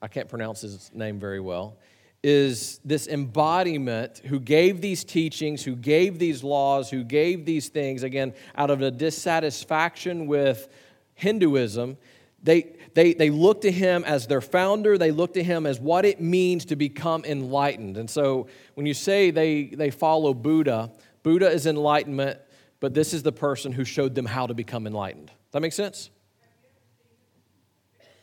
[0.00, 1.76] I can't pronounce his name very well,
[2.22, 8.02] is this embodiment who gave these teachings, who gave these laws, who gave these things,
[8.02, 10.68] again, out of a dissatisfaction with
[11.14, 11.98] Hinduism.
[12.42, 14.96] They, they, they look to him as their founder.
[14.96, 17.96] They look to him as what it means to become enlightened.
[17.96, 20.92] And so when you say they, they follow Buddha,
[21.24, 22.38] Buddha is enlightenment,
[22.80, 25.32] but this is the person who showed them how to become enlightened.
[25.50, 26.10] That makes sense?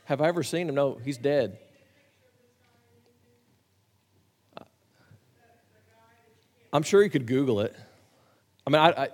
[0.06, 0.76] Have I ever seen him?
[0.76, 1.58] No, he's dead.
[6.74, 7.76] I'm sure you could Google it.
[8.66, 9.10] I mean, I, I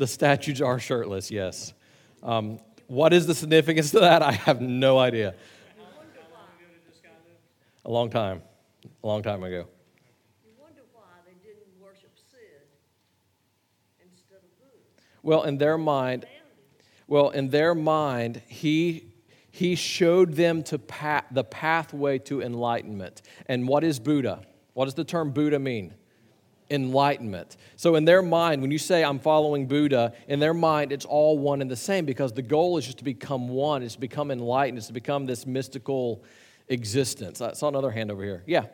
[0.00, 1.74] The statues are shirtless, yes.
[2.22, 4.22] Um, what is the significance to that?
[4.32, 5.34] I have no idea.
[7.84, 8.40] A long time.
[9.04, 9.66] A long time ago.
[10.42, 12.40] You wonder why they didn't worship Sid
[14.02, 14.78] instead of Buddha.
[15.22, 16.24] Well, in their mind,
[17.06, 19.04] well, in their mind, he
[19.50, 20.80] he showed them to
[21.30, 23.20] the pathway to enlightenment.
[23.44, 24.46] And what is Buddha?
[24.72, 25.92] What does the term Buddha mean?
[26.70, 27.56] Enlightenment.
[27.76, 31.38] So, in their mind, when you say, I'm following Buddha, in their mind, it's all
[31.38, 34.30] one and the same because the goal is just to become one, it's to become
[34.30, 36.22] enlightened, it's to become this mystical
[36.68, 37.40] existence.
[37.40, 38.42] I saw another hand over here.
[38.46, 38.66] Yeah.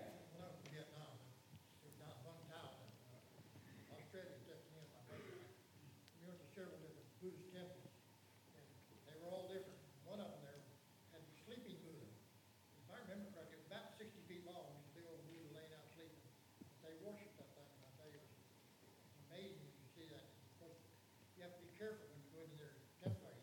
[19.37, 20.25] amazing when you see that.
[20.25, 20.81] Of course,
[21.37, 22.73] you have to be careful when you go into their
[23.05, 23.37] temple.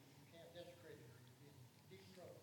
[0.00, 2.40] You you can't desecrate it or you'll be in deep trouble.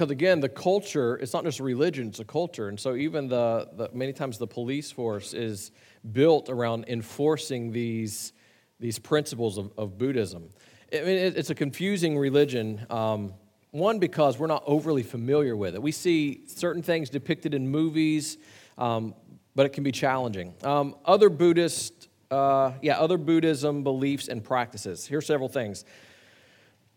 [0.00, 2.68] Because again the culture it's not just religion it's a culture.
[2.68, 5.72] And so even the, the many times the police force is
[6.12, 8.32] built around enforcing these
[8.78, 10.48] these principles of, of buddhism.
[10.90, 13.34] I mean, it, it's a confusing religion um,
[13.72, 15.82] one because we're not overly familiar with it.
[15.82, 18.38] We see certain things depicted in movies
[18.78, 19.14] um,
[19.54, 20.54] but it can be challenging.
[20.64, 25.06] Um, other buddhist uh, yeah other buddhism beliefs and practices.
[25.06, 25.84] Here's several things.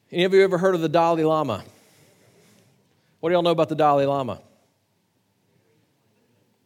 [0.10, 1.66] Any of you ever heard of the dalai lama
[3.24, 4.42] what do y'all know about the Dalai Lama?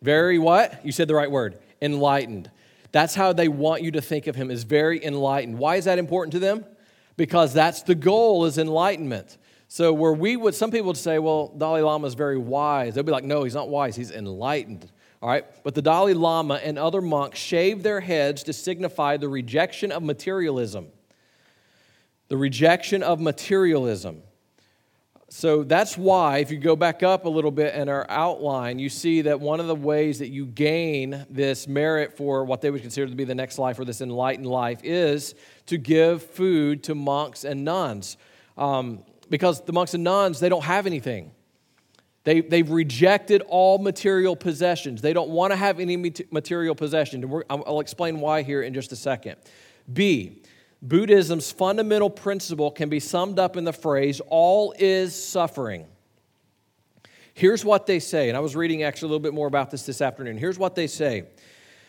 [0.02, 0.84] Very what?
[0.84, 1.60] You said the right word.
[1.84, 2.50] Enlightened.
[2.92, 5.60] That's how they want you to think of him as very enlightened.
[5.60, 6.66] Why is that important to them?
[7.16, 9.38] Because that's the goal is enlightenment.
[9.68, 12.96] So where we would some people would say, well, Dalai Lama is very wise.
[12.96, 14.92] They'll be like, no, he's not wise, he's enlightened.
[15.22, 15.46] All right?
[15.64, 20.02] But the Dalai Lama and other monks shave their heads to signify the rejection of
[20.02, 20.88] materialism.
[22.30, 24.24] The rejection of materialism.
[25.30, 28.88] So that's why, if you go back up a little bit in our outline, you
[28.88, 32.82] see that one of the ways that you gain this merit for what they would
[32.82, 36.96] consider to be the next life or this enlightened life is to give food to
[36.96, 38.16] monks and nuns.
[38.58, 41.32] Um, because the monks and nuns, they don't have anything.
[42.24, 45.02] They, they've rejected all material possessions.
[45.02, 45.98] They don't want to have any
[46.32, 47.24] material possessions.
[47.24, 49.36] And I'll explain why here in just a second.
[49.92, 50.42] B,
[50.82, 55.86] Buddhism's fundamental principle can be summed up in the phrase, all is suffering.
[57.34, 59.84] Here's what they say, and I was reading actually a little bit more about this
[59.84, 60.38] this afternoon.
[60.38, 61.26] Here's what they say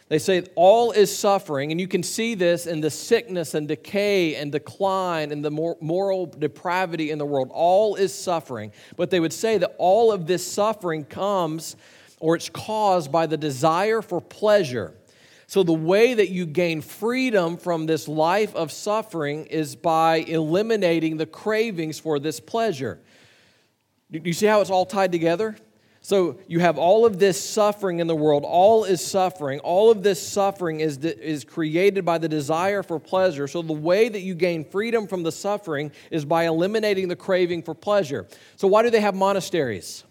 [0.09, 4.37] they say all is suffering, and you can see this in the sickness and decay
[4.37, 7.51] and decline and the moral depravity in the world.
[7.53, 8.73] All is suffering.
[8.97, 11.77] But they would say that all of this suffering comes
[12.21, 14.95] or it's caused by the desire for pleasure.
[15.49, 21.17] So, the way that you gain freedom from this life of suffering is by eliminating
[21.17, 23.01] the cravings for this pleasure.
[24.11, 25.57] Do you see how it's all tied together?
[26.01, 28.45] So you have all of this suffering in the world.
[28.47, 29.59] All is suffering.
[29.61, 33.47] All of this suffering is, is created by the desire for pleasure.
[33.47, 37.63] So the way that you gain freedom from the suffering is by eliminating the craving
[37.63, 38.27] for pleasure.
[38.57, 40.05] So why do they have monasteries?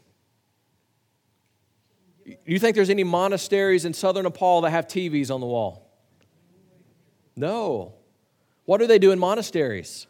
[2.28, 5.90] Do you think there's any monasteries in southern Nepal that have TVs on the wall?
[7.38, 7.94] No.
[8.66, 10.08] What do they do in monasteries?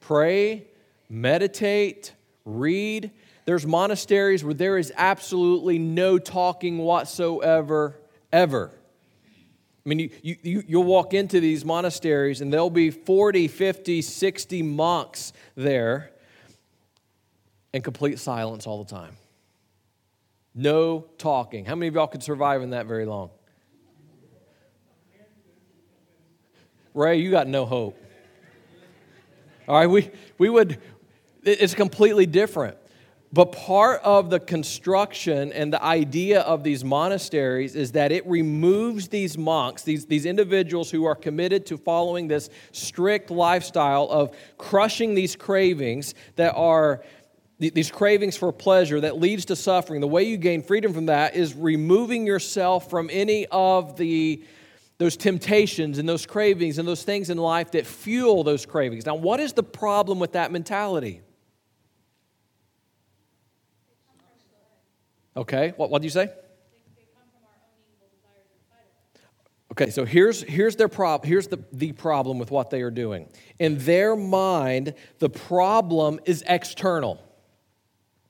[0.00, 0.66] Pray,
[1.08, 2.12] meditate,
[2.44, 3.10] read.
[3.46, 7.96] There's monasteries where there is absolutely no talking whatsoever,
[8.32, 8.72] ever.
[9.86, 14.02] I mean, you, you, you, you'll walk into these monasteries and there'll be 40, 50,
[14.02, 16.10] 60 monks there
[17.72, 19.16] in complete silence all the time.
[20.54, 21.64] No talking.
[21.64, 23.30] How many of y'all could survive in that very long?
[26.92, 27.96] Ray, you got no hope.
[29.68, 30.80] All right, we, we would,
[31.44, 32.76] it's completely different.
[33.32, 39.06] But part of the construction and the idea of these monasteries is that it removes
[39.06, 45.14] these monks, these, these individuals who are committed to following this strict lifestyle of crushing
[45.14, 47.04] these cravings that are
[47.60, 50.00] these cravings for pleasure that leads to suffering.
[50.00, 54.42] The way you gain freedom from that is removing yourself from any of the
[54.96, 59.06] those temptations and those cravings and those things in life that fuel those cravings.
[59.06, 61.22] Now, what is the problem with that mentality?
[65.34, 66.30] Okay, what, what do you say?
[69.72, 73.26] Okay, so here's, here's their prob- here's the, the problem with what they are doing.
[73.58, 77.22] In their mind, the problem is external.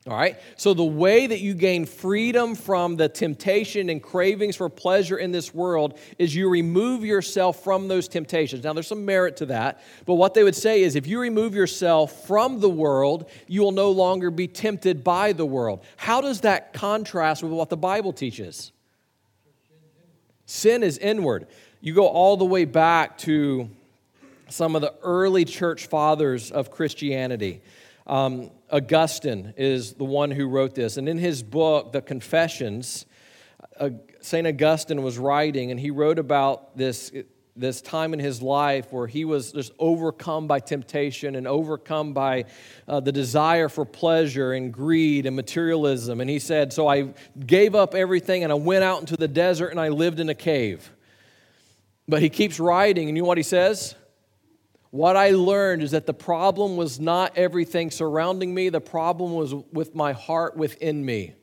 [0.07, 0.38] All right?
[0.57, 5.30] So, the way that you gain freedom from the temptation and cravings for pleasure in
[5.30, 8.64] this world is you remove yourself from those temptations.
[8.64, 11.55] Now, there's some merit to that, but what they would say is if you remove
[11.55, 15.84] yourself from the world, you will no longer be tempted by the world.
[15.98, 18.72] How does that contrast with what the Bible teaches?
[20.46, 21.46] Sin is inward.
[21.82, 23.68] You go all the way back to
[24.48, 27.61] some of the early church fathers of Christianity.
[28.07, 30.96] Um, Augustine is the one who wrote this.
[30.96, 33.07] And in his book, The Confessions,
[33.78, 33.90] uh,
[34.20, 34.46] St.
[34.46, 37.12] Augustine was writing, and he wrote about this,
[37.57, 42.44] this time in his life where he was just overcome by temptation and overcome by
[42.88, 46.20] uh, the desire for pleasure and greed and materialism.
[46.20, 47.14] And he said, So I
[47.46, 50.34] gave up everything and I went out into the desert and I lived in a
[50.34, 50.90] cave.
[52.09, 53.94] But he keeps writing, and you know what he says?
[54.91, 59.55] What I learned is that the problem was not everything surrounding me, the problem was
[59.72, 61.34] with my heart within me.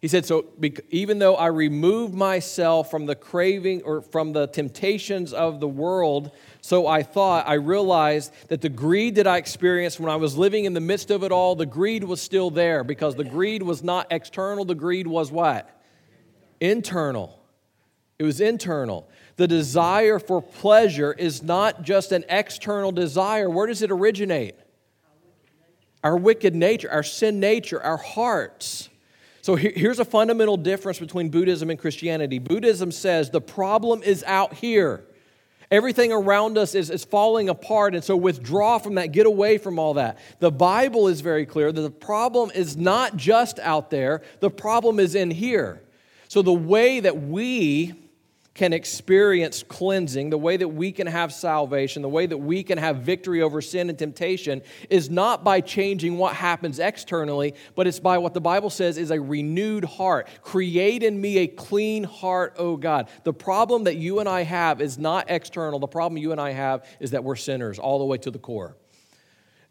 [0.00, 0.46] He said, So
[0.90, 6.32] even though I removed myself from the craving or from the temptations of the world,
[6.60, 10.64] so I thought, I realized that the greed that I experienced when I was living
[10.64, 13.84] in the midst of it all, the greed was still there because the greed was
[13.84, 15.70] not external, the greed was what?
[16.60, 17.40] Internal.
[18.18, 19.08] It was internal.
[19.42, 23.50] The desire for pleasure is not just an external desire.
[23.50, 24.54] Where does it originate?
[26.04, 28.88] Our wicked nature, our sin nature, our hearts.
[29.40, 32.38] So here's a fundamental difference between Buddhism and Christianity.
[32.38, 35.02] Buddhism says the problem is out here.
[35.72, 39.76] Everything around us is, is falling apart, and so withdraw from that, get away from
[39.76, 40.18] all that.
[40.38, 45.00] The Bible is very clear that the problem is not just out there, the problem
[45.00, 45.82] is in here.
[46.28, 47.94] So the way that we
[48.54, 52.76] can experience cleansing, the way that we can have salvation, the way that we can
[52.76, 58.00] have victory over sin and temptation is not by changing what happens externally, but it's
[58.00, 60.28] by what the Bible says is a renewed heart.
[60.42, 63.08] Create in me a clean heart, O God.
[63.24, 65.78] The problem that you and I have is not external.
[65.78, 68.38] The problem you and I have is that we're sinners all the way to the
[68.38, 68.76] core.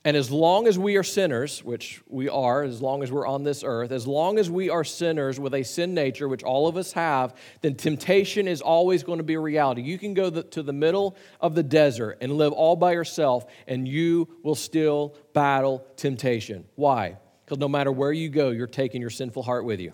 [0.03, 3.43] And as long as we are sinners, which we are, as long as we're on
[3.43, 6.75] this earth, as long as we are sinners with a sin nature, which all of
[6.75, 9.83] us have, then temptation is always going to be a reality.
[9.83, 13.87] You can go to the middle of the desert and live all by yourself, and
[13.87, 16.65] you will still battle temptation.
[16.73, 17.17] Why?
[17.45, 19.93] Because no matter where you go, you're taking your sinful heart with you.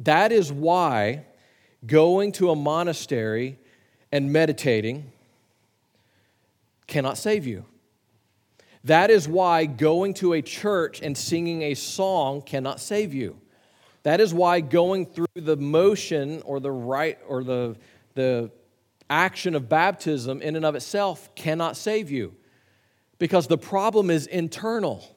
[0.00, 1.26] That is why
[1.86, 3.60] going to a monastery
[4.10, 5.12] and meditating
[6.88, 7.64] cannot save you.
[8.86, 13.40] That is why going to a church and singing a song cannot save you.
[14.04, 17.76] That is why going through the motion or the right or the,
[18.14, 18.52] the
[19.10, 22.34] action of baptism in and of itself cannot save you.
[23.18, 25.16] Because the problem is internal.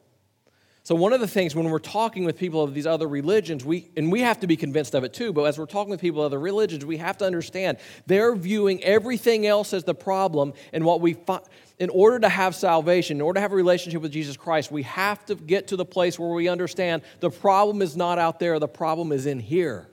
[0.82, 3.90] So, one of the things when we're talking with people of these other religions, we,
[3.96, 6.22] and we have to be convinced of it too, but as we're talking with people
[6.22, 10.84] of other religions, we have to understand they're viewing everything else as the problem, and
[10.84, 11.42] what we find
[11.80, 14.82] in order to have salvation, in order to have a relationship with Jesus Christ, we
[14.82, 18.58] have to get to the place where we understand the problem is not out there,
[18.58, 19.88] the problem is in here.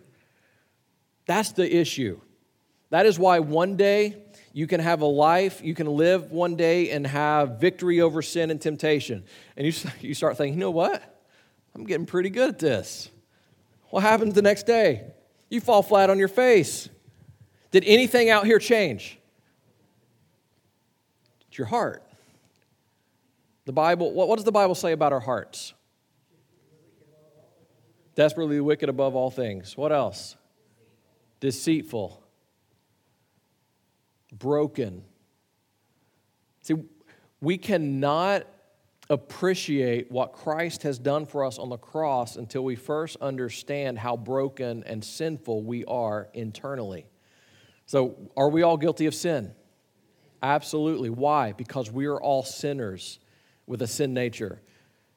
[1.27, 2.19] That's the issue.
[2.89, 4.17] That is why one day
[4.51, 8.51] you can have a life, you can live one day and have victory over sin
[8.51, 9.23] and temptation.
[9.55, 11.23] And you, you start thinking, you know what?
[11.73, 13.09] I'm getting pretty good at this.
[13.91, 15.05] What happens the next day?
[15.49, 16.89] You fall flat on your face.
[17.71, 19.17] Did anything out here change?
[21.57, 22.03] It's your heart.
[23.65, 25.73] The Bible, what, what does the Bible say about our hearts?
[28.13, 29.75] Desperately wicked above all things.
[29.75, 30.35] What else?
[31.39, 32.21] Deceitful.
[34.31, 35.03] Broken.
[36.61, 36.75] See,
[37.41, 38.45] we cannot
[39.09, 44.15] appreciate what Christ has done for us on the cross until we first understand how
[44.15, 47.07] broken and sinful we are internally.
[47.87, 49.55] So, are we all guilty of sin?
[50.41, 51.09] Absolutely.
[51.09, 51.53] Why?
[51.53, 53.19] Because we are all sinners
[53.65, 54.61] with a sin nature.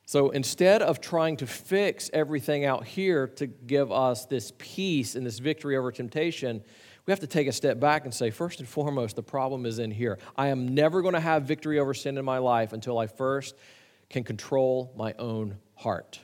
[0.07, 5.25] So instead of trying to fix everything out here to give us this peace and
[5.25, 6.65] this victory over temptation,
[7.07, 9.79] we have to take a step back and say, first and foremost, the problem is
[9.79, 10.19] in here.
[10.37, 13.55] I am never going to have victory over sin in my life until I first
[14.09, 16.19] can control my own heart.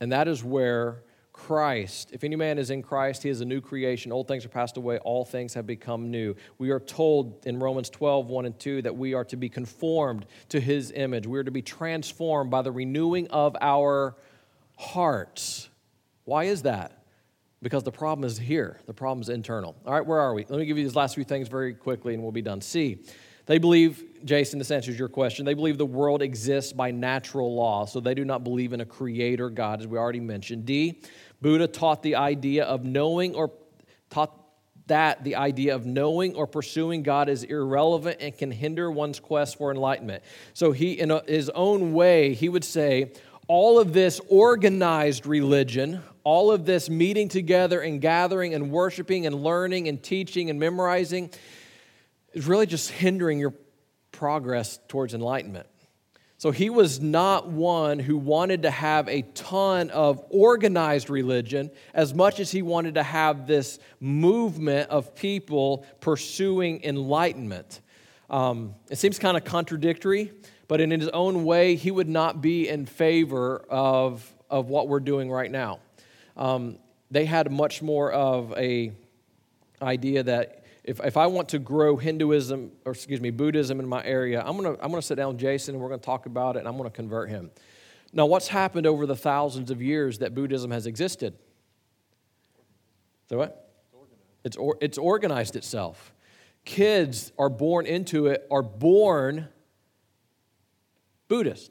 [0.00, 1.02] And that is where
[1.38, 2.10] Christ.
[2.12, 4.10] If any man is in Christ, he is a new creation.
[4.10, 6.34] Old things are passed away, all things have become new.
[6.58, 10.26] We are told in Romans 12, 1 and 2, that we are to be conformed
[10.50, 11.26] to his image.
[11.26, 14.16] We are to be transformed by the renewing of our
[14.76, 15.68] hearts.
[16.24, 17.04] Why is that?
[17.62, 19.76] Because the problem is here, the problem is internal.
[19.86, 20.44] All right, where are we?
[20.48, 22.60] Let me give you these last few things very quickly and we'll be done.
[22.60, 22.98] C.
[23.48, 25.46] They believe, Jason, this answers your question.
[25.46, 28.84] They believe the world exists by natural law, so they do not believe in a
[28.84, 30.66] creator God, as we already mentioned.
[30.66, 31.00] D,
[31.40, 33.52] Buddha taught the idea of knowing or
[34.10, 34.34] taught
[34.86, 39.58] that the idea of knowing or pursuing God is irrelevant and can hinder one's quest
[39.58, 40.22] for enlightenment.
[40.54, 43.12] So he, in his own way, he would say,
[43.48, 49.42] all of this organized religion, all of this meeting together and gathering and worshiping and
[49.42, 51.30] learning and teaching and memorizing
[52.32, 53.54] is really just hindering your
[54.12, 55.66] progress towards enlightenment.
[56.40, 62.14] So he was not one who wanted to have a ton of organized religion as
[62.14, 67.80] much as he wanted to have this movement of people pursuing enlightenment.
[68.30, 70.30] Um, it seems kind of contradictory,
[70.68, 75.00] but in his own way, he would not be in favor of, of what we're
[75.00, 75.80] doing right now.
[76.36, 76.78] Um,
[77.10, 78.92] they had much more of a
[79.82, 80.57] idea that
[80.88, 84.56] if, if I want to grow Hinduism, or excuse me, Buddhism in my area, I'm
[84.56, 86.78] gonna, I'm gonna sit down with Jason and we're gonna talk about it and I'm
[86.78, 87.50] gonna convert him.
[88.14, 91.34] Now, what's happened over the thousands of years that Buddhism has existed?
[93.28, 93.70] So what?
[94.44, 96.14] It's, or, it's organized itself.
[96.64, 99.48] Kids are born into it, are born
[101.28, 101.70] Buddhist.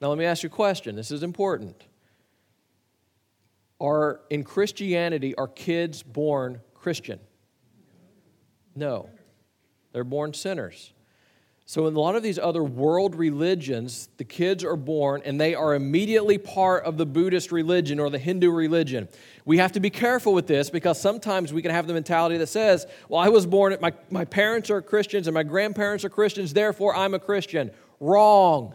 [0.00, 0.96] Now, let me ask you a question.
[0.96, 1.84] This is important.
[3.80, 7.20] Are in Christianity, are kids born Christian?
[8.78, 9.10] No.
[9.92, 10.92] They're born sinners.
[11.66, 15.54] So, in a lot of these other world religions, the kids are born and they
[15.54, 19.06] are immediately part of the Buddhist religion or the Hindu religion.
[19.44, 22.46] We have to be careful with this because sometimes we can have the mentality that
[22.46, 26.54] says, Well, I was born, my, my parents are Christians and my grandparents are Christians,
[26.54, 27.70] therefore I'm a Christian.
[28.00, 28.74] Wrong.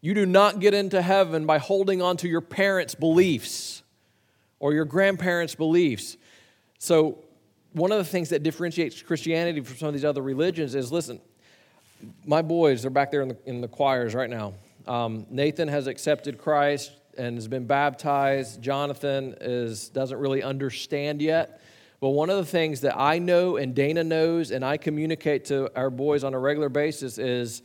[0.00, 3.82] You do not get into heaven by holding on to your parents' beliefs
[4.58, 6.16] or your grandparents' beliefs.
[6.78, 7.24] So,
[7.72, 11.20] one of the things that differentiates Christianity from some of these other religions is listen,
[12.24, 14.54] my boys, they're back there in the, in the choirs right now.
[14.86, 18.62] Um, Nathan has accepted Christ and has been baptized.
[18.62, 21.60] Jonathan is, doesn't really understand yet.
[22.00, 25.70] But one of the things that I know and Dana knows and I communicate to
[25.76, 27.62] our boys on a regular basis is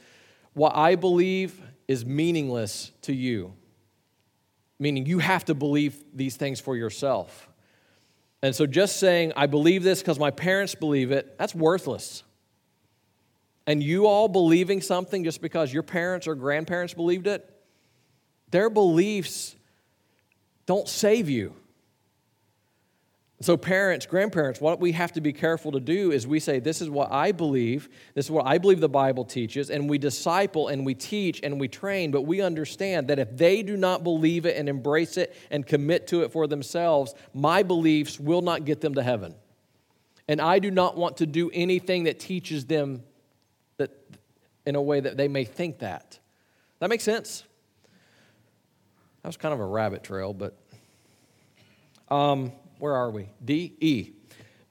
[0.54, 3.54] what I believe is meaningless to you.
[4.78, 7.48] Meaning you have to believe these things for yourself.
[8.46, 12.22] And so just saying, I believe this because my parents believe it, that's worthless.
[13.66, 17.50] And you all believing something just because your parents or grandparents believed it,
[18.52, 19.56] their beliefs
[20.68, 21.56] don't save you.
[23.42, 26.82] So, parents, grandparents, what we have to be careful to do is we say, This
[26.82, 30.70] is what I believe, this is what I believe the Bible teaches, and we disciple
[30.70, 34.46] and we teach and we train, but we understand that if they do not believe
[34.46, 38.80] it and embrace it and commit to it for themselves, my beliefs will not get
[38.80, 39.36] them to heaven.
[40.30, 43.04] And I do not want to do anything that teaches them
[43.76, 43.92] that
[44.66, 46.20] in a way that they may think that.
[46.80, 47.44] That makes sense?
[49.24, 50.58] That was kind of a rabbit trail, but.
[52.10, 52.54] Um,
[52.86, 53.28] where are we?
[53.44, 54.12] D, E.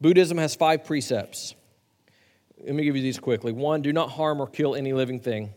[0.00, 1.56] Buddhism has five precepts.
[2.64, 3.50] Let me give you these quickly.
[3.50, 5.52] One, do not harm or kill any living thing.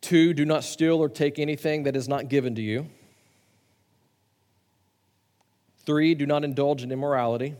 [0.00, 2.88] Two, do not steal or take anything that is not given to you.
[5.84, 7.54] Three, do not indulge in immorality.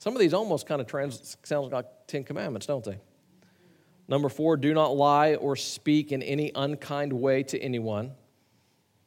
[0.00, 2.98] Some of these almost kind of trans- sound like Ten Commandments, don't they?
[4.08, 8.12] Number four, do not lie or speak in any unkind way to anyone.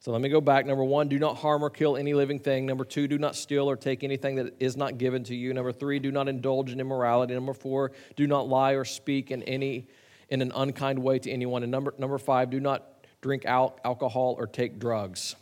[0.06, 0.68] So let me go back.
[0.68, 2.68] Number one, do not harm or kill any living thing.
[2.68, 5.52] Number two, do not steal or take anything that is not given to you.
[5.52, 7.34] Number three, do not indulge in immorality.
[7.34, 9.88] Number four, do not lie or speak in any
[10.30, 11.64] in an unkind way to anyone.
[11.64, 15.36] And number number five, do not drink al- alcohol or take drugs.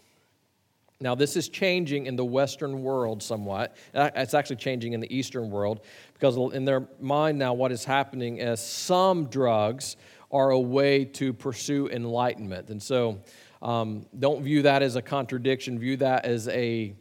[1.02, 3.76] Now, this is changing in the Western world somewhat.
[3.94, 5.82] Uh, it's actually changing in the Eastern world
[6.14, 9.98] because, in their mind now, what is happening is some drugs
[10.32, 12.70] are a way to pursue enlightenment.
[12.70, 13.20] And so,
[13.64, 16.94] um, don't view that as a contradiction, view that as a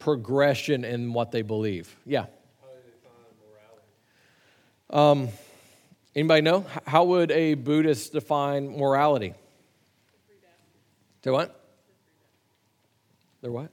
[0.00, 1.96] progression in what they believe.
[2.04, 2.22] Yeah.
[2.22, 3.08] How do they
[4.90, 5.30] morality?
[5.30, 5.38] Um,
[6.16, 6.66] anybody know?
[6.84, 9.34] How would a Buddhist define morality?
[11.22, 11.58] To what?
[13.40, 13.70] They're what?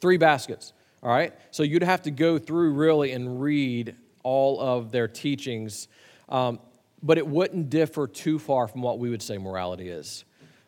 [0.00, 0.72] Three baskets.
[1.02, 1.32] All right.
[1.52, 3.94] So you'd have to go through really and read
[4.24, 5.86] all of their teachings,
[6.28, 6.58] um,
[7.02, 10.24] but it wouldn't differ too far from what we would say morality is.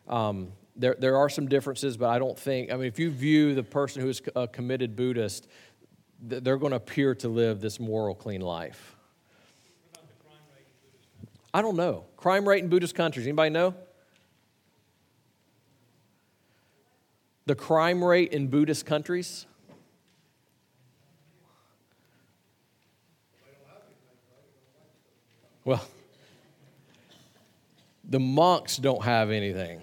[0.07, 3.55] Um, there, there are some differences, but I don't think, I mean, if you view
[3.55, 5.47] the person who is a committed Buddhist,
[6.21, 8.95] they're going to appear to live this moral, clean life.
[11.53, 12.05] I don't know.
[12.17, 13.73] Crime rate in Buddhist countries, anybody know?
[17.45, 19.45] The crime rate in Buddhist countries?
[25.63, 25.87] Well,
[28.03, 29.79] the monks don't have anything.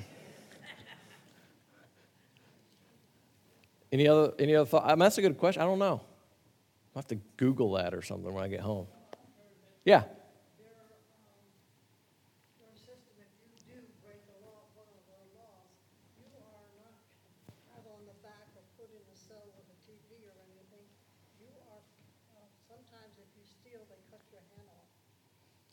[3.93, 4.85] Any other, any other thought?
[4.85, 5.63] I mean, that's a good question.
[5.63, 6.01] I don't know.
[6.95, 8.87] I'll have to Google that or something when I get home.
[9.85, 10.05] Yeah.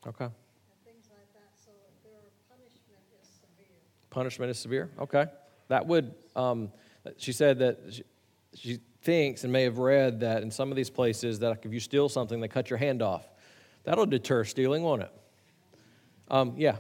[0.10, 0.26] Okay.
[0.26, 0.32] and
[0.86, 1.72] things like that, so
[2.04, 3.78] their punishment is severe.
[4.10, 4.90] Punishment is severe.
[4.98, 5.26] Okay.
[5.68, 6.72] That would, um,
[7.18, 8.04] she said that she,
[8.54, 11.80] she thinks and may have read that in some of these places that if you
[11.80, 13.28] steal something, they cut your hand off.
[13.84, 15.12] That'll deter stealing, won't it?
[16.30, 16.78] Um, yeah.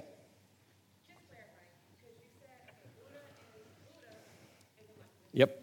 [5.32, 5.62] Yep.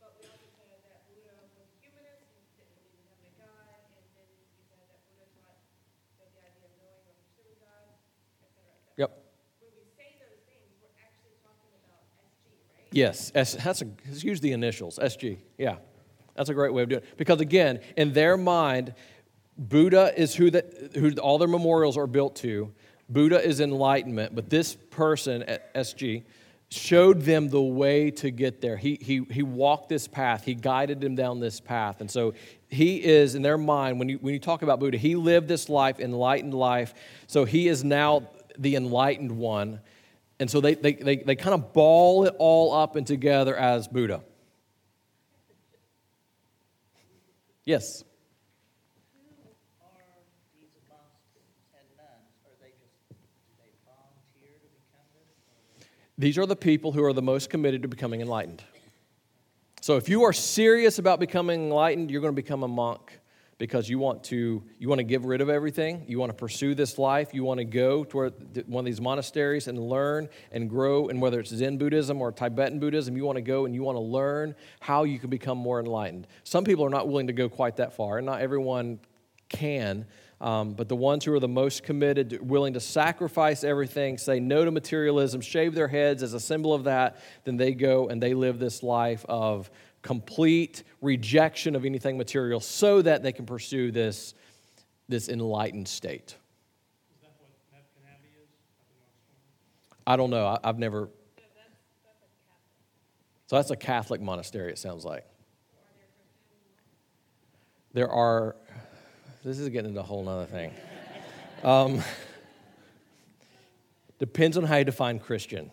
[0.00, 3.82] But we also said that Buddha was humanist and didn't believe in having a God,
[3.82, 5.58] and then we said that Buddha taught
[6.22, 9.10] that the idea of knowing or pursuing God, et cetera, et cetera.
[9.10, 9.10] Yep.
[12.96, 15.36] Yes, S, that's a, let's use the initials, SG.
[15.58, 15.76] Yeah,
[16.34, 17.18] that's a great way of doing it.
[17.18, 18.94] Because again, in their mind,
[19.58, 22.72] Buddha is who, that, who all their memorials are built to.
[23.10, 26.24] Buddha is enlightenment, but this person at SG
[26.70, 28.78] showed them the way to get there.
[28.78, 32.00] He, he, he walked this path, he guided them down this path.
[32.00, 32.32] And so
[32.70, 35.68] he is, in their mind, when you, when you talk about Buddha, he lived this
[35.68, 36.94] life, enlightened life.
[37.26, 39.80] So he is now the enlightened one.
[40.38, 43.88] And so they, they, they, they kind of ball it all up and together as
[43.88, 44.22] Buddha.
[47.64, 48.04] Yes.
[56.18, 58.62] These are the people who are the most committed to becoming enlightened.
[59.82, 63.20] So if you are serious about becoming enlightened, you're going to become a monk
[63.58, 66.04] because you want to you want to give rid of everything.
[66.06, 67.32] You want to pursue this life.
[67.32, 68.32] You want to go to
[68.66, 71.08] one of these monasteries and learn and grow.
[71.08, 73.96] And whether it's Zen Buddhism or Tibetan Buddhism, you want to go and you want
[73.96, 76.26] to learn how you can become more enlightened.
[76.44, 79.00] Some people are not willing to go quite that far, and not everyone
[79.48, 80.06] can.
[80.38, 84.66] Um, but the ones who are the most committed, willing to sacrifice everything, say no
[84.66, 88.34] to materialism, shave their heads as a symbol of that, then they go and they
[88.34, 89.70] live this life of
[90.06, 94.34] complete rejection of anything material so that they can pursue this,
[95.08, 96.36] this enlightened state.
[100.06, 100.46] I don't know.
[100.46, 101.08] I, I've never.
[103.48, 105.24] So that's a Catholic monastery, it sounds like.
[107.92, 108.54] There are,
[109.44, 110.72] this is getting into a whole nother thing.
[111.64, 112.02] Um,
[114.18, 115.70] depends on how you define Christian.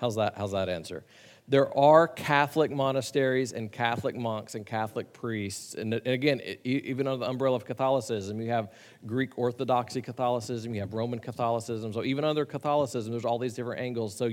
[0.00, 1.04] How's that, how's that answer?
[1.50, 5.74] There are Catholic monasteries and Catholic monks and Catholic priests.
[5.74, 8.72] And, again, even under the umbrella of Catholicism, you have
[9.04, 11.92] Greek Orthodoxy Catholicism, you have Roman Catholicism.
[11.92, 14.16] So even under Catholicism, there's all these different angles.
[14.16, 14.30] So,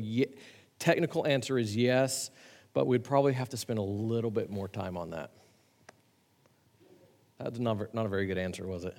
[0.77, 2.29] technical answer is yes,
[2.73, 5.31] but we'd probably have to spend a little bit more time on that.
[7.39, 8.95] That's not, not a very good answer, was it?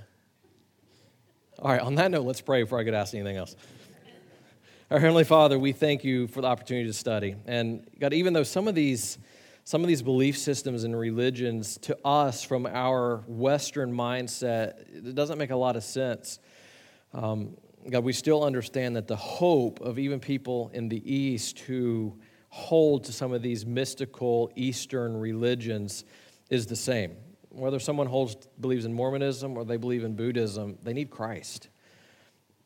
[1.61, 3.55] All right, on that note, let's pray before I get asked anything else.
[4.91, 7.35] Our Heavenly Father, we thank you for the opportunity to study.
[7.45, 9.19] And God, even though some of these
[9.65, 15.37] some of these belief systems and religions to us from our Western mindset, it doesn't
[15.37, 16.39] make a lot of sense.
[17.13, 17.59] Um,
[17.91, 22.19] God, we still understand that the hope of even people in the East who
[22.49, 26.07] hold to some of these mystical Eastern religions
[26.49, 27.15] is the same.
[27.51, 31.69] Whether someone holds, believes in Mormonism or they believe in Buddhism, they need Christ.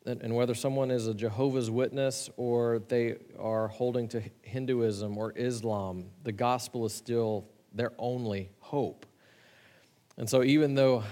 [0.05, 6.07] And, whether someone is a Jehovah's Witness or they are holding to Hinduism or Islam,
[6.23, 9.05] the gospel is still their only hope.
[10.17, 11.03] And so, even though,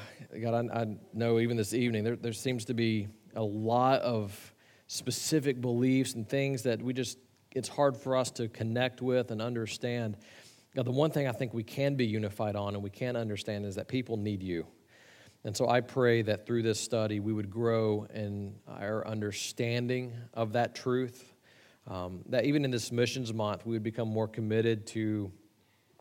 [0.42, 4.54] God, I, I know even this evening, there, there seems to be a lot of
[4.88, 7.18] specific beliefs and things that we just,
[7.56, 10.18] it's hard for us to connect with and understand.
[10.76, 13.66] God, the one thing I think we can be unified on and we can understand
[13.66, 14.68] is that people need you.
[15.44, 20.54] And so I pray that through this study we would grow in our understanding of
[20.54, 21.34] that truth.
[21.88, 25.32] Um, that even in this missions month, we would become more committed to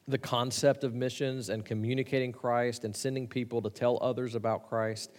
[0.07, 5.11] the concept of missions and communicating Christ and sending people to tell others about Christ.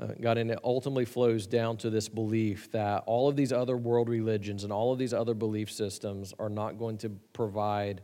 [0.00, 3.76] Uh, God, and it ultimately flows down to this belief that all of these other
[3.76, 8.00] world religions and all of these other belief systems are not going to provide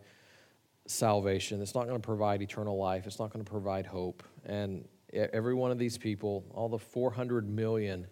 [0.87, 1.63] salvation.
[1.63, 3.07] It's not going to provide eternal life.
[3.07, 4.25] It's not going to provide hope.
[4.45, 4.85] And
[5.15, 8.07] every one of these people, all the 400 million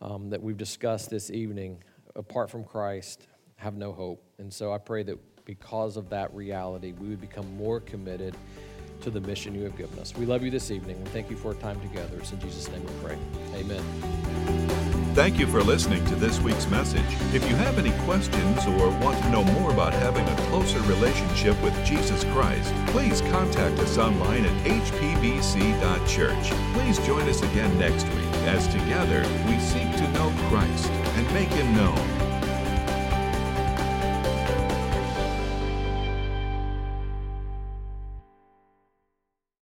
[0.00, 1.82] um, that we've discussed this evening,
[2.14, 3.26] apart from Christ,
[3.56, 4.24] have no hope.
[4.38, 8.36] And so I pray that because of that reality, we would become more committed
[9.00, 10.14] to the mission you have given us.
[10.16, 11.02] We love you this evening.
[11.02, 12.18] We thank you for our time together.
[12.18, 13.18] It's in Jesus' name we pray.
[13.54, 14.81] Amen.
[15.14, 17.04] Thank you for listening to this week's message.
[17.34, 21.62] If you have any questions or want to know more about having a closer relationship
[21.62, 26.50] with Jesus Christ, please contact us online at hpbc.church.
[26.72, 31.50] Please join us again next week as together we seek to know Christ and make
[31.50, 32.21] him known.